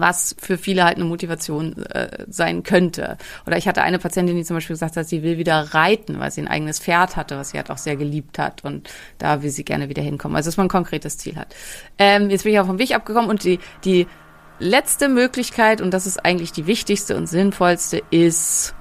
[0.02, 3.18] was für viele halt eine Motivation äh, sein könnte.
[3.46, 6.32] Oder ich hatte eine Patientin, die zum Beispiel gesagt hat, sie will wieder reiten, weil
[6.32, 9.50] sie ein eigenes Pferd hatte, was sie halt auch sehr geliebt hat und da will
[9.50, 10.36] sie gerne wieder hinkommen.
[10.36, 11.56] Also dass man ein konkretes Ziel hat.
[11.98, 14.08] Ähm, jetzt bin ich auch vom Weg abgekommen und die, die
[14.60, 18.74] letzte Möglichkeit, und das ist eigentlich die wichtigste und sinnvollste, ist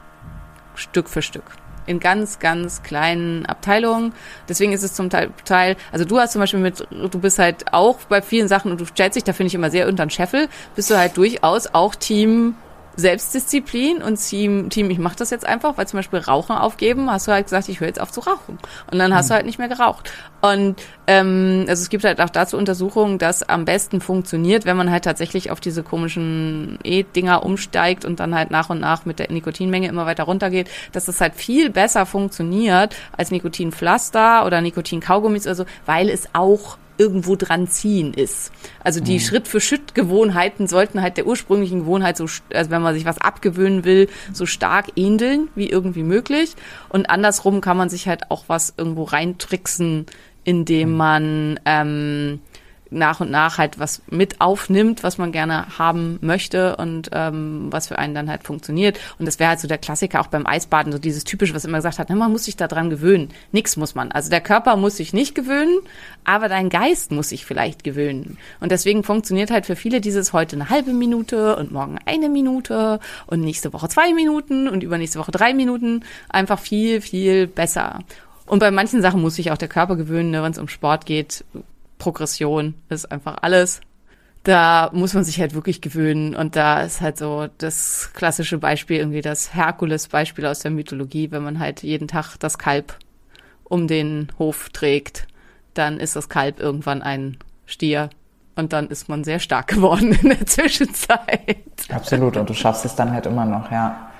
[0.75, 4.13] Stück für Stück in ganz, ganz kleinen Abteilungen.
[4.49, 7.99] Deswegen ist es zum Teil, also du hast zum Beispiel mit, du bist halt auch
[8.09, 10.49] bei vielen Sachen und du stellst dich, da finde ich immer sehr unter den Scheffel,
[10.75, 12.57] bist du halt durchaus auch Team
[12.97, 17.27] Selbstdisziplin und Team, Team ich mache das jetzt einfach, weil zum Beispiel Rauchen aufgeben, hast
[17.27, 18.59] du halt gesagt, ich höre jetzt auf zu rauchen.
[18.91, 19.29] Und dann hast mhm.
[19.29, 20.13] du halt nicht mehr geraucht.
[20.41, 24.91] Und ähm, also es gibt halt auch dazu Untersuchungen, dass am besten funktioniert, wenn man
[24.91, 29.31] halt tatsächlich auf diese komischen E-Dinger umsteigt und dann halt nach und nach mit der
[29.31, 35.55] Nikotinmenge immer weiter runtergeht, dass das halt viel besser funktioniert als Nikotinpflaster oder Nikotinkaugummis oder
[35.55, 38.53] so, weil es auch irgendwo dran ziehen ist.
[38.83, 39.21] Also die mhm.
[39.21, 43.19] Schritt für Schritt Gewohnheiten sollten halt der ursprünglichen Gewohnheit so, also wenn man sich was
[43.19, 46.55] abgewöhnen will, so stark ähneln wie irgendwie möglich.
[46.89, 50.07] Und andersrum kann man sich halt auch was irgendwo reintricksen,
[50.45, 50.97] indem mhm.
[50.97, 52.41] man ähm,
[52.95, 57.89] nach und nach halt was mit aufnimmt, was man gerne haben möchte und ähm, was
[57.89, 58.99] für einen dann halt funktioniert.
[59.19, 61.79] Und das wäre halt so der Klassiker auch beim Eisbaden, so dieses typische, was immer
[61.79, 63.31] gesagt hat, ne, man muss sich da dran gewöhnen.
[63.53, 64.13] Nix muss man.
[64.13, 65.79] Also der Körper muss sich nicht gewöhnen,
[66.25, 68.39] aber dein Geist muss sich vielleicht gewöhnen.
[68.61, 73.01] Und deswegen funktioniert halt für viele dieses heute eine halbe Minute und morgen eine Minute
[73.27, 78.01] und nächste Woche zwei Minuten und übernächste Woche drei Minuten einfach viel, viel besser.
[78.47, 81.07] Und bei manchen Sachen muss sich auch der Körper gewöhnen, ne, wenn es um Sport
[81.07, 81.45] geht,
[81.99, 83.81] Progression ist einfach alles.
[84.43, 86.35] Da muss man sich halt wirklich gewöhnen.
[86.35, 91.43] Und da ist halt so das klassische Beispiel, irgendwie das Herkules-Beispiel aus der Mythologie, wenn
[91.43, 92.99] man halt jeden Tag das Kalb
[93.65, 95.27] um den Hof trägt,
[95.73, 98.11] dann ist das Kalb irgendwann ein Stier.
[98.57, 101.57] Und dann ist man sehr stark geworden in der Zwischenzeit.
[101.91, 102.37] Absolut.
[102.37, 104.11] Und du schaffst es dann halt immer noch, ja.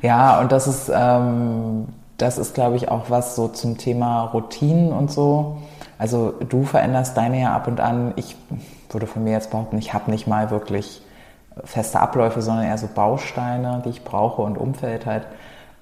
[0.00, 4.22] Ja, ja und das ist, ähm, das ist, glaube ich, auch was so zum Thema
[4.26, 5.60] Routinen und so
[6.02, 8.12] Also du veränderst deine ja ab und an.
[8.16, 8.34] Ich
[8.90, 11.00] würde von mir jetzt behaupten, ich habe nicht mal wirklich
[11.62, 15.28] feste Abläufe, sondern eher so Bausteine, die ich brauche und Umfeld halt.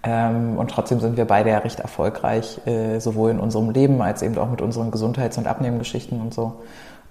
[0.03, 4.21] Ähm, und trotzdem sind wir beide ja recht erfolgreich, äh, sowohl in unserem Leben als
[4.21, 6.53] eben auch mit unseren Gesundheits- und Abnehmgeschichten und so.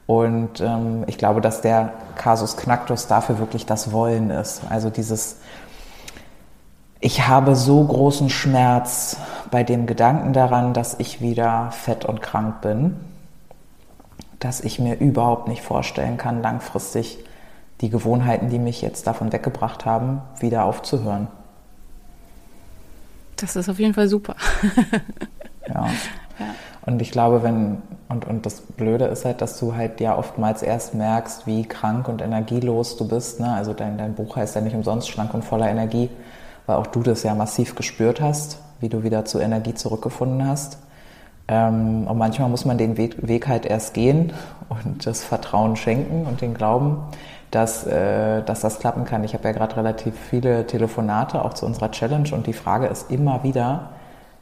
[0.05, 4.62] Und ähm, ich glaube, dass der Kasus Knacktus dafür wirklich das Wollen ist.
[4.70, 5.38] Also dieses,
[6.99, 9.17] ich habe so großen Schmerz
[9.51, 12.97] bei dem Gedanken daran, dass ich wieder fett und krank bin,
[14.39, 17.19] dass ich mir überhaupt nicht vorstellen kann, langfristig
[17.81, 21.27] die Gewohnheiten, die mich jetzt davon weggebracht haben, wieder aufzuhören.
[23.37, 24.35] Das ist auf jeden Fall super.
[25.67, 25.87] ja.
[26.39, 26.45] ja.
[26.85, 30.61] Und ich glaube, wenn, und, und das Blöde ist halt, dass du halt ja oftmals
[30.61, 33.39] erst merkst, wie krank und energielos du bist.
[33.39, 33.53] Ne?
[33.53, 36.09] Also dein, dein Buch heißt ja nicht umsonst schlank und voller Energie,
[36.70, 40.78] weil auch du das ja massiv gespürt hast, wie du wieder zur Energie zurückgefunden hast.
[41.49, 44.32] Ähm, und manchmal muss man den Weg, Weg halt erst gehen
[44.70, 46.99] und das Vertrauen schenken und den Glauben
[47.51, 49.24] dass, äh, dass das klappen kann.
[49.24, 53.09] Ich habe ja gerade relativ viele Telefonate auch zu unserer Challenge und die Frage ist
[53.09, 53.89] immer wieder,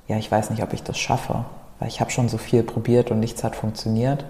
[0.07, 1.45] ja, ich weiß nicht, ob ich das schaffe,
[1.79, 4.25] weil ich habe schon so viel probiert und nichts hat funktioniert.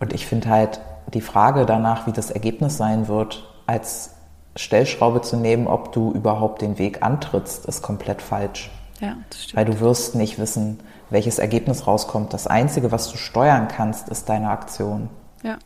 [0.00, 0.80] Und ich finde halt
[1.12, 4.13] die Frage danach, wie das Ergebnis sein wird, als
[4.56, 8.70] Stellschraube zu nehmen, ob du überhaupt den Weg antrittst, ist komplett falsch.
[9.00, 9.56] Ja, das stimmt.
[9.56, 10.80] Weil du wirst nicht wissen,
[11.10, 12.32] welches Ergebnis rauskommt.
[12.32, 15.08] Das Einzige, was du steuern kannst, ist deine Aktion.
[15.42, 15.58] Ja.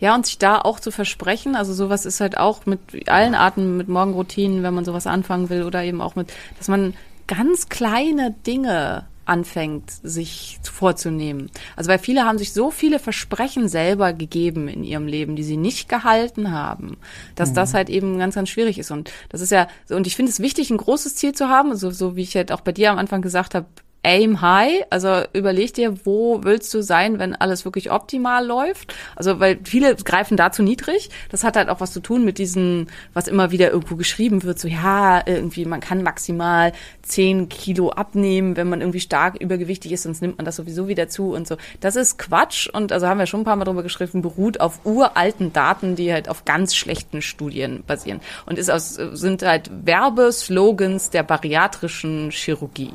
[0.00, 3.76] Ja, und sich da auch zu versprechen, also sowas ist halt auch mit allen Arten,
[3.76, 6.94] mit Morgenroutinen, wenn man sowas anfangen will oder eben auch mit, dass man
[7.26, 11.50] ganz kleine Dinge anfängt, sich vorzunehmen.
[11.76, 15.56] Also weil viele haben sich so viele Versprechen selber gegeben in ihrem Leben, die sie
[15.56, 16.96] nicht gehalten haben,
[17.34, 17.54] dass mhm.
[17.54, 18.90] das halt eben ganz, ganz schwierig ist.
[18.90, 21.90] Und das ist ja, und ich finde es wichtig, ein großes Ziel zu haben, so,
[21.90, 23.66] so wie ich halt auch bei dir am Anfang gesagt habe,
[24.04, 28.94] aim high, also überleg dir, wo willst du sein, wenn alles wirklich optimal läuft.
[29.16, 31.10] Also weil viele greifen da zu niedrig.
[31.30, 34.58] Das hat halt auch was zu tun mit diesen, was immer wieder irgendwo geschrieben wird,
[34.58, 40.04] so ja, irgendwie man kann maximal zehn Kilo abnehmen, wenn man irgendwie stark übergewichtig ist,
[40.04, 41.56] sonst nimmt man das sowieso wieder zu und so.
[41.80, 44.80] Das ist Quatsch und also haben wir schon ein paar Mal drüber geschrieben, beruht auf
[44.84, 51.10] uralten Daten, die halt auf ganz schlechten Studien basieren und ist aus, sind halt Werbeslogans
[51.10, 52.92] der bariatrischen Chirurgie.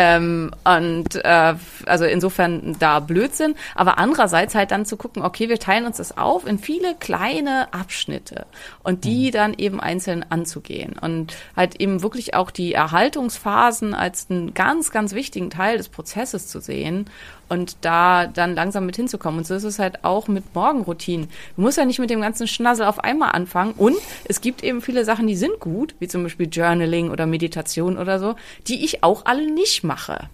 [0.00, 1.54] Ähm, und äh,
[1.86, 3.56] also insofern da Blödsinn.
[3.74, 7.72] Aber andererseits halt dann zu gucken, okay, wir teilen uns das auf in viele kleine
[7.72, 8.46] Abschnitte
[8.84, 9.32] und die mhm.
[9.32, 10.94] dann eben einzeln anzugehen.
[11.00, 16.46] Und halt eben wirklich auch die Erhaltungsphasen als einen ganz, ganz wichtigen Teil des Prozesses
[16.46, 17.06] zu sehen
[17.48, 19.38] und da dann langsam mit hinzukommen.
[19.38, 21.28] Und so ist es halt auch mit Morgenroutinen.
[21.56, 23.72] Du musst ja nicht mit dem ganzen Schnassel auf einmal anfangen.
[23.76, 27.98] Und es gibt eben viele Sachen, die sind gut, wie zum Beispiel Journaling oder Meditation
[27.98, 28.36] oder so,
[28.66, 30.28] die ich auch alle nicht mache.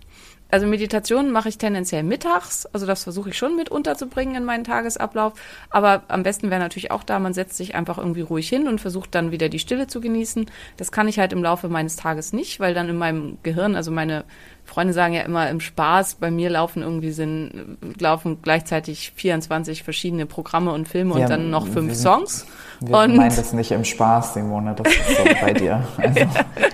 [0.51, 4.63] Also Meditationen mache ich tendenziell mittags, also das versuche ich schon mit unterzubringen in meinen
[4.63, 5.33] Tagesablauf.
[5.69, 8.81] Aber am besten wäre natürlich auch da, man setzt sich einfach irgendwie ruhig hin und
[8.81, 10.47] versucht dann wieder die Stille zu genießen.
[10.77, 13.91] Das kann ich halt im Laufe meines Tages nicht, weil dann in meinem Gehirn, also
[13.91, 14.25] meine
[14.65, 20.27] Freunde sagen ja immer im Spaß, bei mir laufen irgendwie sind, laufen gleichzeitig 24 verschiedene
[20.27, 22.47] Programme und Filme wir und dann noch fünf Songs.
[22.81, 25.83] Wir und meinen das nicht im Spaß, Simone, das ist so bei dir.
[25.97, 26.21] Also,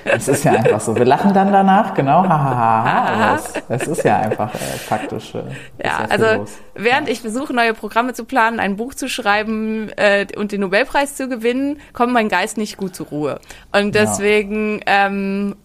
[0.04, 0.96] es ist ja einfach so.
[0.96, 2.84] Wir lachen dann danach, genau, hahaha.
[2.84, 3.40] Ha, ha, ha.
[3.68, 5.34] es, ist ja einfach äh, faktisch.
[5.34, 5.44] Äh, ja,
[5.84, 10.52] ja also während ich versuche, neue Programme zu planen, ein Buch zu schreiben äh, und
[10.52, 13.40] den Nobelpreis zu gewinnen, kommt mein Geist nicht gut zur Ruhe.
[13.72, 15.06] Und deswegen ja.
[15.06, 15.56] ähm,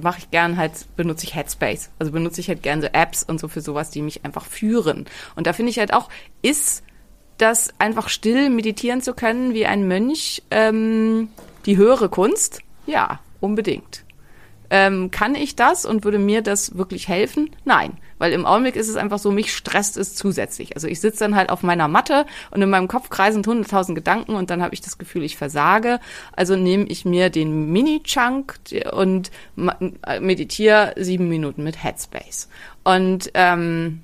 [0.00, 1.90] mache ich gern halt, benutze ich Headspace.
[1.98, 5.06] Also benutze ich halt gern so Apps und so für sowas, die mich einfach führen.
[5.36, 6.08] Und da finde ich halt auch,
[6.42, 6.82] ist
[7.40, 11.28] das einfach still meditieren zu können wie ein Mönch ähm,
[11.66, 12.62] die höhere Kunst?
[12.86, 14.04] Ja, unbedingt.
[14.72, 17.50] Ähm, kann ich das und würde mir das wirklich helfen?
[17.64, 20.76] Nein, weil im Augenblick ist es einfach so, mich stresst es zusätzlich.
[20.76, 24.34] Also ich sitze dann halt auf meiner Matte und in meinem Kopf kreisen hunderttausend Gedanken
[24.36, 25.98] und dann habe ich das Gefühl, ich versage.
[26.36, 28.60] Also nehme ich mir den Mini-Chunk
[28.92, 29.32] und
[30.20, 32.48] meditiere sieben Minuten mit Headspace.
[32.84, 34.02] Und ähm,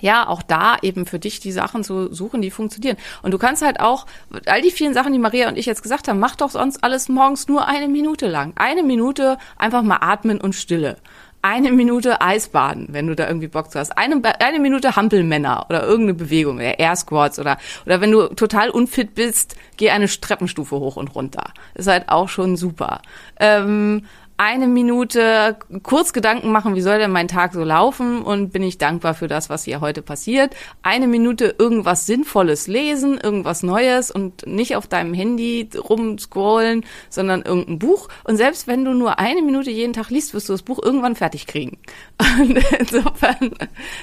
[0.00, 2.96] ja, auch da eben für dich die Sachen zu suchen, die funktionieren.
[3.22, 4.06] Und du kannst halt auch,
[4.46, 7.08] all die vielen Sachen, die Maria und ich jetzt gesagt haben, mach doch sonst alles
[7.08, 8.52] morgens nur eine Minute lang.
[8.56, 10.96] Eine Minute einfach mal atmen und Stille.
[11.42, 13.96] Eine Minute Eisbaden, wenn du da irgendwie Bock zu hast.
[13.96, 19.14] Eine, eine Minute Hampelmänner oder irgendeine Bewegung, Air Squats oder, oder wenn du total unfit
[19.14, 21.52] bist, geh eine Treppenstufe hoch und runter.
[21.74, 23.00] ist halt auch schon super.
[23.38, 24.06] Ähm,
[24.38, 28.76] eine Minute kurz Gedanken machen, wie soll denn mein Tag so laufen und bin ich
[28.76, 30.54] dankbar für das, was hier heute passiert.
[30.82, 37.78] Eine Minute irgendwas Sinnvolles lesen, irgendwas Neues und nicht auf deinem Handy rumscrollen, sondern irgendein
[37.78, 38.08] Buch.
[38.24, 41.16] Und selbst wenn du nur eine Minute jeden Tag liest, wirst du das Buch irgendwann
[41.16, 41.78] fertig kriegen.
[42.40, 43.52] Und insofern,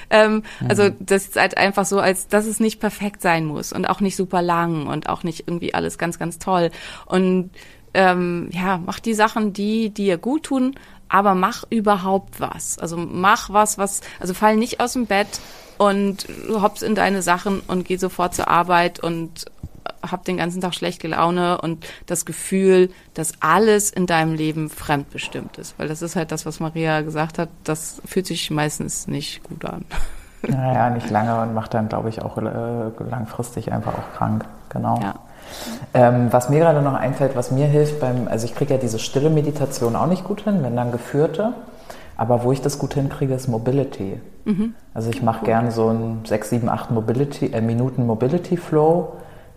[0.09, 0.95] ähm, also mhm.
[0.99, 4.15] das ist halt einfach so, als dass es nicht perfekt sein muss und auch nicht
[4.15, 6.71] super lang und auch nicht irgendwie alles ganz, ganz toll.
[7.05, 7.51] Und
[7.93, 10.75] ähm, ja, mach die Sachen, die dir gut tun,
[11.09, 12.79] aber mach überhaupt was.
[12.79, 15.39] Also mach was, was, also fall nicht aus dem Bett
[15.77, 19.45] und hops in deine Sachen und geh sofort zur Arbeit und
[20.01, 25.57] hab den ganzen Tag schlechte Laune und das Gefühl, dass alles in deinem Leben fremdbestimmt
[25.57, 25.77] ist.
[25.77, 29.65] Weil das ist halt das, was Maria gesagt hat, das fühlt sich meistens nicht gut
[29.65, 29.85] an.
[30.47, 34.45] Naja, nicht lange und macht dann, glaube ich, auch äh, langfristig einfach auch krank.
[34.69, 34.99] Genau.
[35.01, 35.15] Ja.
[35.93, 38.99] Ähm, was mir gerade noch einfällt, was mir hilft beim, also ich kriege ja diese
[38.99, 41.53] stille Meditation auch nicht gut hin, wenn dann geführte.
[42.15, 44.19] Aber wo ich das gut hinkriege, ist Mobility.
[44.45, 44.75] Mhm.
[44.93, 49.13] Also ich mache gerne so einen 6, 7, 8 Mobility, äh, Minuten Mobility Flow.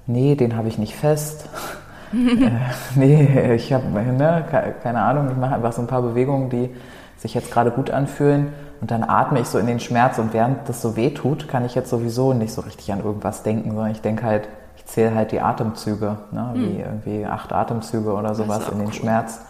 [0.06, 1.48] Nee, den habe ich nicht fest.
[2.12, 2.50] äh,
[2.94, 4.44] nee, ich habe, ne,
[4.82, 6.70] keine Ahnung, ich mache einfach so ein paar Bewegungen, die
[7.18, 8.48] sich jetzt gerade gut anfühlen.
[8.80, 11.64] Und dann atme ich so in den Schmerz und während das so weh tut, kann
[11.64, 14.48] ich jetzt sowieso nicht so richtig an irgendwas denken, sondern ich denke halt,
[14.86, 16.50] zähle halt die Atemzüge, ne?
[16.54, 16.80] wie hm.
[16.80, 18.94] irgendwie acht Atemzüge oder sowas in den cool.
[18.94, 19.40] Schmerz.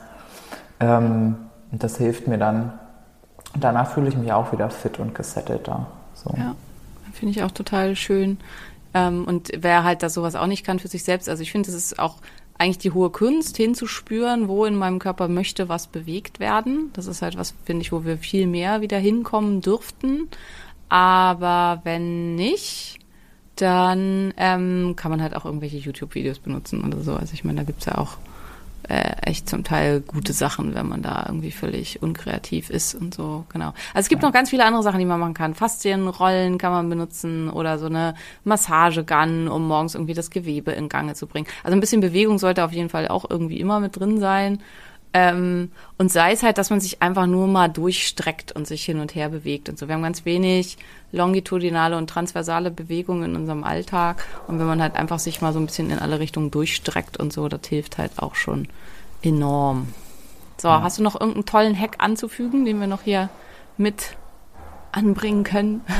[0.80, 1.36] Ähm,
[1.70, 2.72] und das hilft mir dann.
[3.58, 5.86] Danach fühle ich mich auch wieder fit und gesettelter.
[6.14, 6.30] So.
[6.36, 6.54] Ja,
[7.12, 8.38] finde ich auch total schön.
[8.92, 11.68] Ähm, und wer halt das sowas auch nicht kann für sich selbst, also ich finde,
[11.68, 12.16] es ist auch
[12.58, 16.90] eigentlich die hohe Kunst, hinzuspüren, wo in meinem Körper möchte was bewegt werden.
[16.94, 20.28] Das ist halt was, finde ich, wo wir viel mehr wieder hinkommen dürften.
[20.88, 22.98] Aber wenn nicht,
[23.56, 27.14] dann ähm, kann man halt auch irgendwelche YouTube-Videos benutzen oder so.
[27.14, 28.18] Also ich meine, da gibt's ja auch
[28.88, 33.44] äh, echt zum Teil gute Sachen, wenn man da irgendwie völlig unkreativ ist und so,
[33.52, 33.68] genau.
[33.94, 34.28] Also es gibt ja.
[34.28, 35.54] noch ganz viele andere Sachen, die man machen kann.
[35.54, 41.14] Faszienrollen kann man benutzen oder so eine Massagegun, um morgens irgendwie das Gewebe in Gange
[41.14, 41.46] zu bringen.
[41.64, 44.60] Also ein bisschen Bewegung sollte auf jeden Fall auch irgendwie immer mit drin sein.
[45.18, 49.00] Ähm, und sei es halt, dass man sich einfach nur mal durchstreckt und sich hin
[49.00, 49.88] und her bewegt und so.
[49.88, 50.76] Wir haben ganz wenig
[51.10, 54.26] longitudinale und transversale Bewegungen in unserem Alltag.
[54.46, 57.32] Und wenn man halt einfach sich mal so ein bisschen in alle Richtungen durchstreckt und
[57.32, 58.68] so, das hilft halt auch schon
[59.22, 59.88] enorm.
[60.58, 60.82] So, ja.
[60.82, 63.30] hast du noch irgendeinen tollen Hack anzufügen, den wir noch hier
[63.78, 64.18] mit
[64.92, 65.80] anbringen können?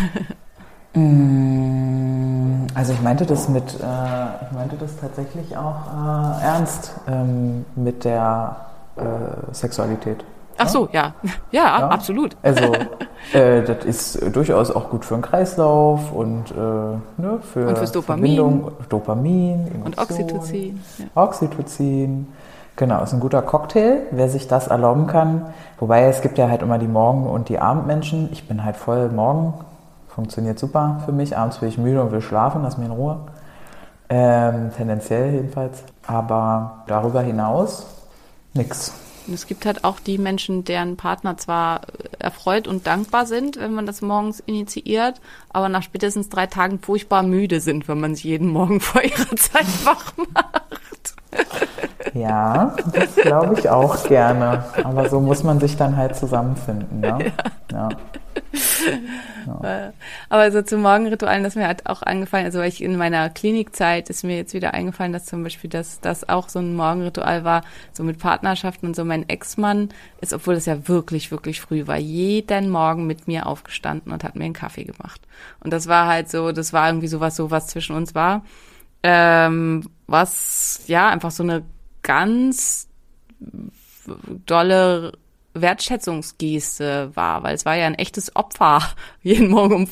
[0.99, 7.67] Mm, also ich meinte das mit, äh, ich meinte das tatsächlich auch äh, ernst ähm,
[7.75, 8.57] mit der
[8.97, 10.25] äh, Sexualität.
[10.59, 11.15] Ach so, ja.
[11.51, 11.89] Ja, ja.
[11.89, 12.37] absolut.
[12.43, 12.65] Also,
[13.33, 17.93] äh, das ist durchaus auch gut für den Kreislauf und, äh, ne, für und fürs
[17.93, 18.65] Dopamin.
[18.89, 20.81] Dopamin, Emotion, und Oxytocin.
[20.99, 21.23] Ja.
[21.23, 22.29] Oxytocin.
[22.77, 25.47] Genau, ist ein guter Cocktail, wer sich das erlauben kann.
[25.79, 28.29] Wobei es gibt ja halt immer die Morgen- und die Abendmenschen.
[28.33, 29.55] Ich bin halt voll morgen,
[30.09, 31.37] funktioniert super für mich.
[31.37, 33.19] Abends bin ich müde und will schlafen, lass mich in Ruhe.
[34.09, 35.85] Ähm, tendenziell jedenfalls.
[36.07, 37.96] Aber darüber hinaus
[38.57, 38.93] nix.
[39.27, 41.83] Und es gibt halt auch die Menschen, deren Partner zwar
[42.19, 47.25] erfreut und dankbar sind, wenn man das morgens initiiert, aber nach spätestens drei Tagen furchtbar
[47.25, 51.16] müde sind, wenn man sich jeden Morgen vor ihrer Zeit wach macht.
[52.15, 54.65] Ja, das glaube ich auch gerne.
[54.83, 57.01] Aber so muss man sich dann halt zusammenfinden.
[57.01, 57.33] Ne?
[57.71, 57.89] Ja.
[57.89, 57.89] ja.
[59.63, 59.93] Ja.
[60.29, 64.11] Aber so zu Morgenritualen, das mir halt auch angefallen, also weil ich in meiner Klinikzeit
[64.11, 67.63] ist mir jetzt wieder eingefallen, dass zum Beispiel das, das auch so ein Morgenritual war,
[67.93, 69.05] so mit Partnerschaften und so.
[69.05, 74.13] Mein Ex-Mann ist, obwohl das ja wirklich, wirklich früh war, jeden Morgen mit mir aufgestanden
[74.13, 75.21] und hat mir einen Kaffee gemacht.
[75.61, 78.43] Und das war halt so, das war irgendwie sowas, so was zwischen uns war.
[79.09, 81.65] Ähm, was, ja, einfach so eine
[82.03, 82.89] ganz
[84.47, 85.13] dolle
[85.61, 88.83] Wertschätzungsgeste war, weil es war ja ein echtes Opfer,
[89.23, 89.89] jeden Morgen um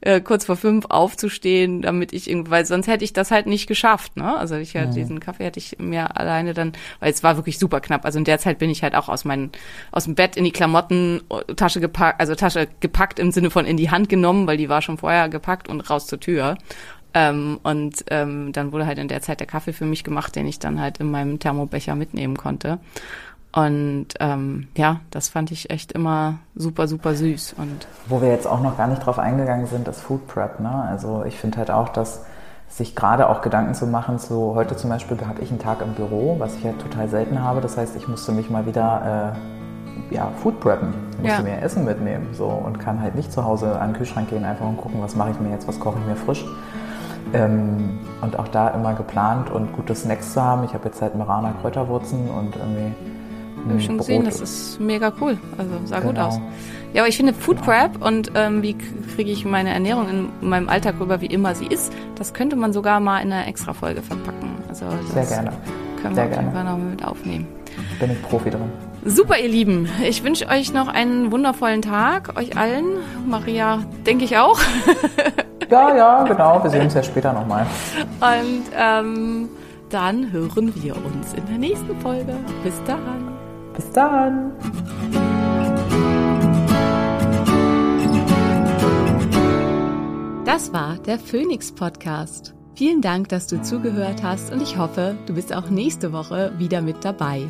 [0.00, 3.66] äh, kurz vor fünf aufzustehen, damit ich irgendwie, weil sonst hätte ich das halt nicht
[3.66, 4.36] geschafft, ne?
[4.36, 4.92] Also ich mhm.
[4.92, 8.04] diesen Kaffee hätte ich mir alleine dann, weil es war wirklich super knapp.
[8.04, 9.50] Also in der Zeit bin ich halt auch aus meinen,
[9.90, 11.22] aus dem Bett in die Klamotten
[11.56, 14.82] Tasche gepackt, also Tasche gepackt im Sinne von in die Hand genommen, weil die war
[14.82, 16.56] schon vorher gepackt und raus zur Tür.
[17.14, 20.46] Ähm, und ähm, dann wurde halt in der Zeit der Kaffee für mich gemacht, den
[20.46, 22.78] ich dann halt in meinem Thermobecher mitnehmen konnte.
[23.52, 27.54] Und ähm, ja, das fand ich echt immer super, super süß.
[27.58, 30.60] Und Wo wir jetzt auch noch gar nicht drauf eingegangen sind, ist Food Prep.
[30.60, 30.70] Ne?
[30.70, 32.24] Also ich finde halt auch, dass
[32.68, 35.94] sich gerade auch Gedanken zu machen, so heute zum Beispiel habe ich einen Tag im
[35.94, 37.60] Büro, was ich ja halt total selten habe.
[37.60, 40.94] Das heißt, ich musste mich mal wieder äh, ja, Food preppen.
[41.12, 41.42] Ich musste ja.
[41.42, 44.66] mir Essen mitnehmen so, und kann halt nicht zu Hause an den Kühlschrank gehen einfach
[44.66, 46.44] und gucken, was mache ich mir jetzt, was koche ich mir frisch.
[47.32, 50.64] Ähm, und auch da immer geplant und gute Snacks zu haben.
[50.64, 52.92] Ich habe jetzt halt Marana Kräuterwurzen und irgendwie
[53.68, 54.06] Hab ich schon Brot.
[54.06, 55.38] gesehen, das ist mega cool.
[55.56, 56.26] Also sah gut Genau.
[56.28, 56.40] aus.
[56.92, 58.74] Ja, aber ich finde Food Prep und ähm, wie
[59.14, 62.72] kriege ich meine Ernährung in meinem Alltag rüber, wie immer sie ist, das könnte man
[62.72, 64.50] sogar mal in einer extra Folge verpacken.
[64.68, 65.52] Also Sehr gerne.
[66.02, 66.52] können Sehr wir auf jeden.
[66.52, 67.46] Fall noch mit aufnehmen.
[68.00, 68.62] Bin ich Profi drin.
[69.04, 69.88] Super, ihr Lieben.
[70.04, 72.98] Ich wünsche euch noch einen wundervollen Tag, euch allen.
[73.26, 74.58] Maria, denke ich auch.
[75.70, 76.60] Ja, ja, genau.
[76.64, 77.64] Wir sehen uns ja später nochmal.
[78.20, 79.48] Und ähm,
[79.88, 82.36] dann hören wir uns in der nächsten Folge.
[82.64, 83.38] Bis dann.
[83.76, 84.50] Bis dann.
[90.44, 92.52] Das war der Phoenix Podcast.
[92.74, 96.80] Vielen Dank, dass du zugehört hast und ich hoffe, du bist auch nächste Woche wieder
[96.80, 97.46] mit dabei.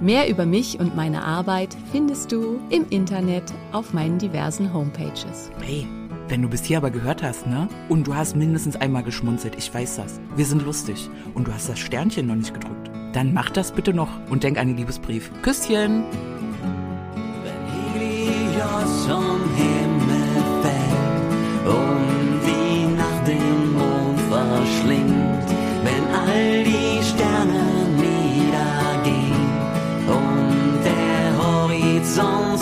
[0.00, 5.50] Mehr über mich und meine Arbeit findest du im Internet auf meinen diversen Homepages.
[5.60, 5.86] Hey,
[6.28, 7.68] wenn du bis hier aber gehört hast, ne?
[7.88, 10.20] Und du hast mindestens einmal geschmunzelt, ich weiß das.
[10.36, 11.08] Wir sind lustig.
[11.34, 12.90] Und du hast das Sternchen noch nicht gedrückt.
[13.12, 15.30] Dann mach das bitte noch und denk an den Liebesbrief.
[15.42, 16.04] Küsschen!
[17.94, 19.06] Helios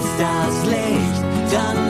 [0.00, 1.89] du bist das Licht, tanz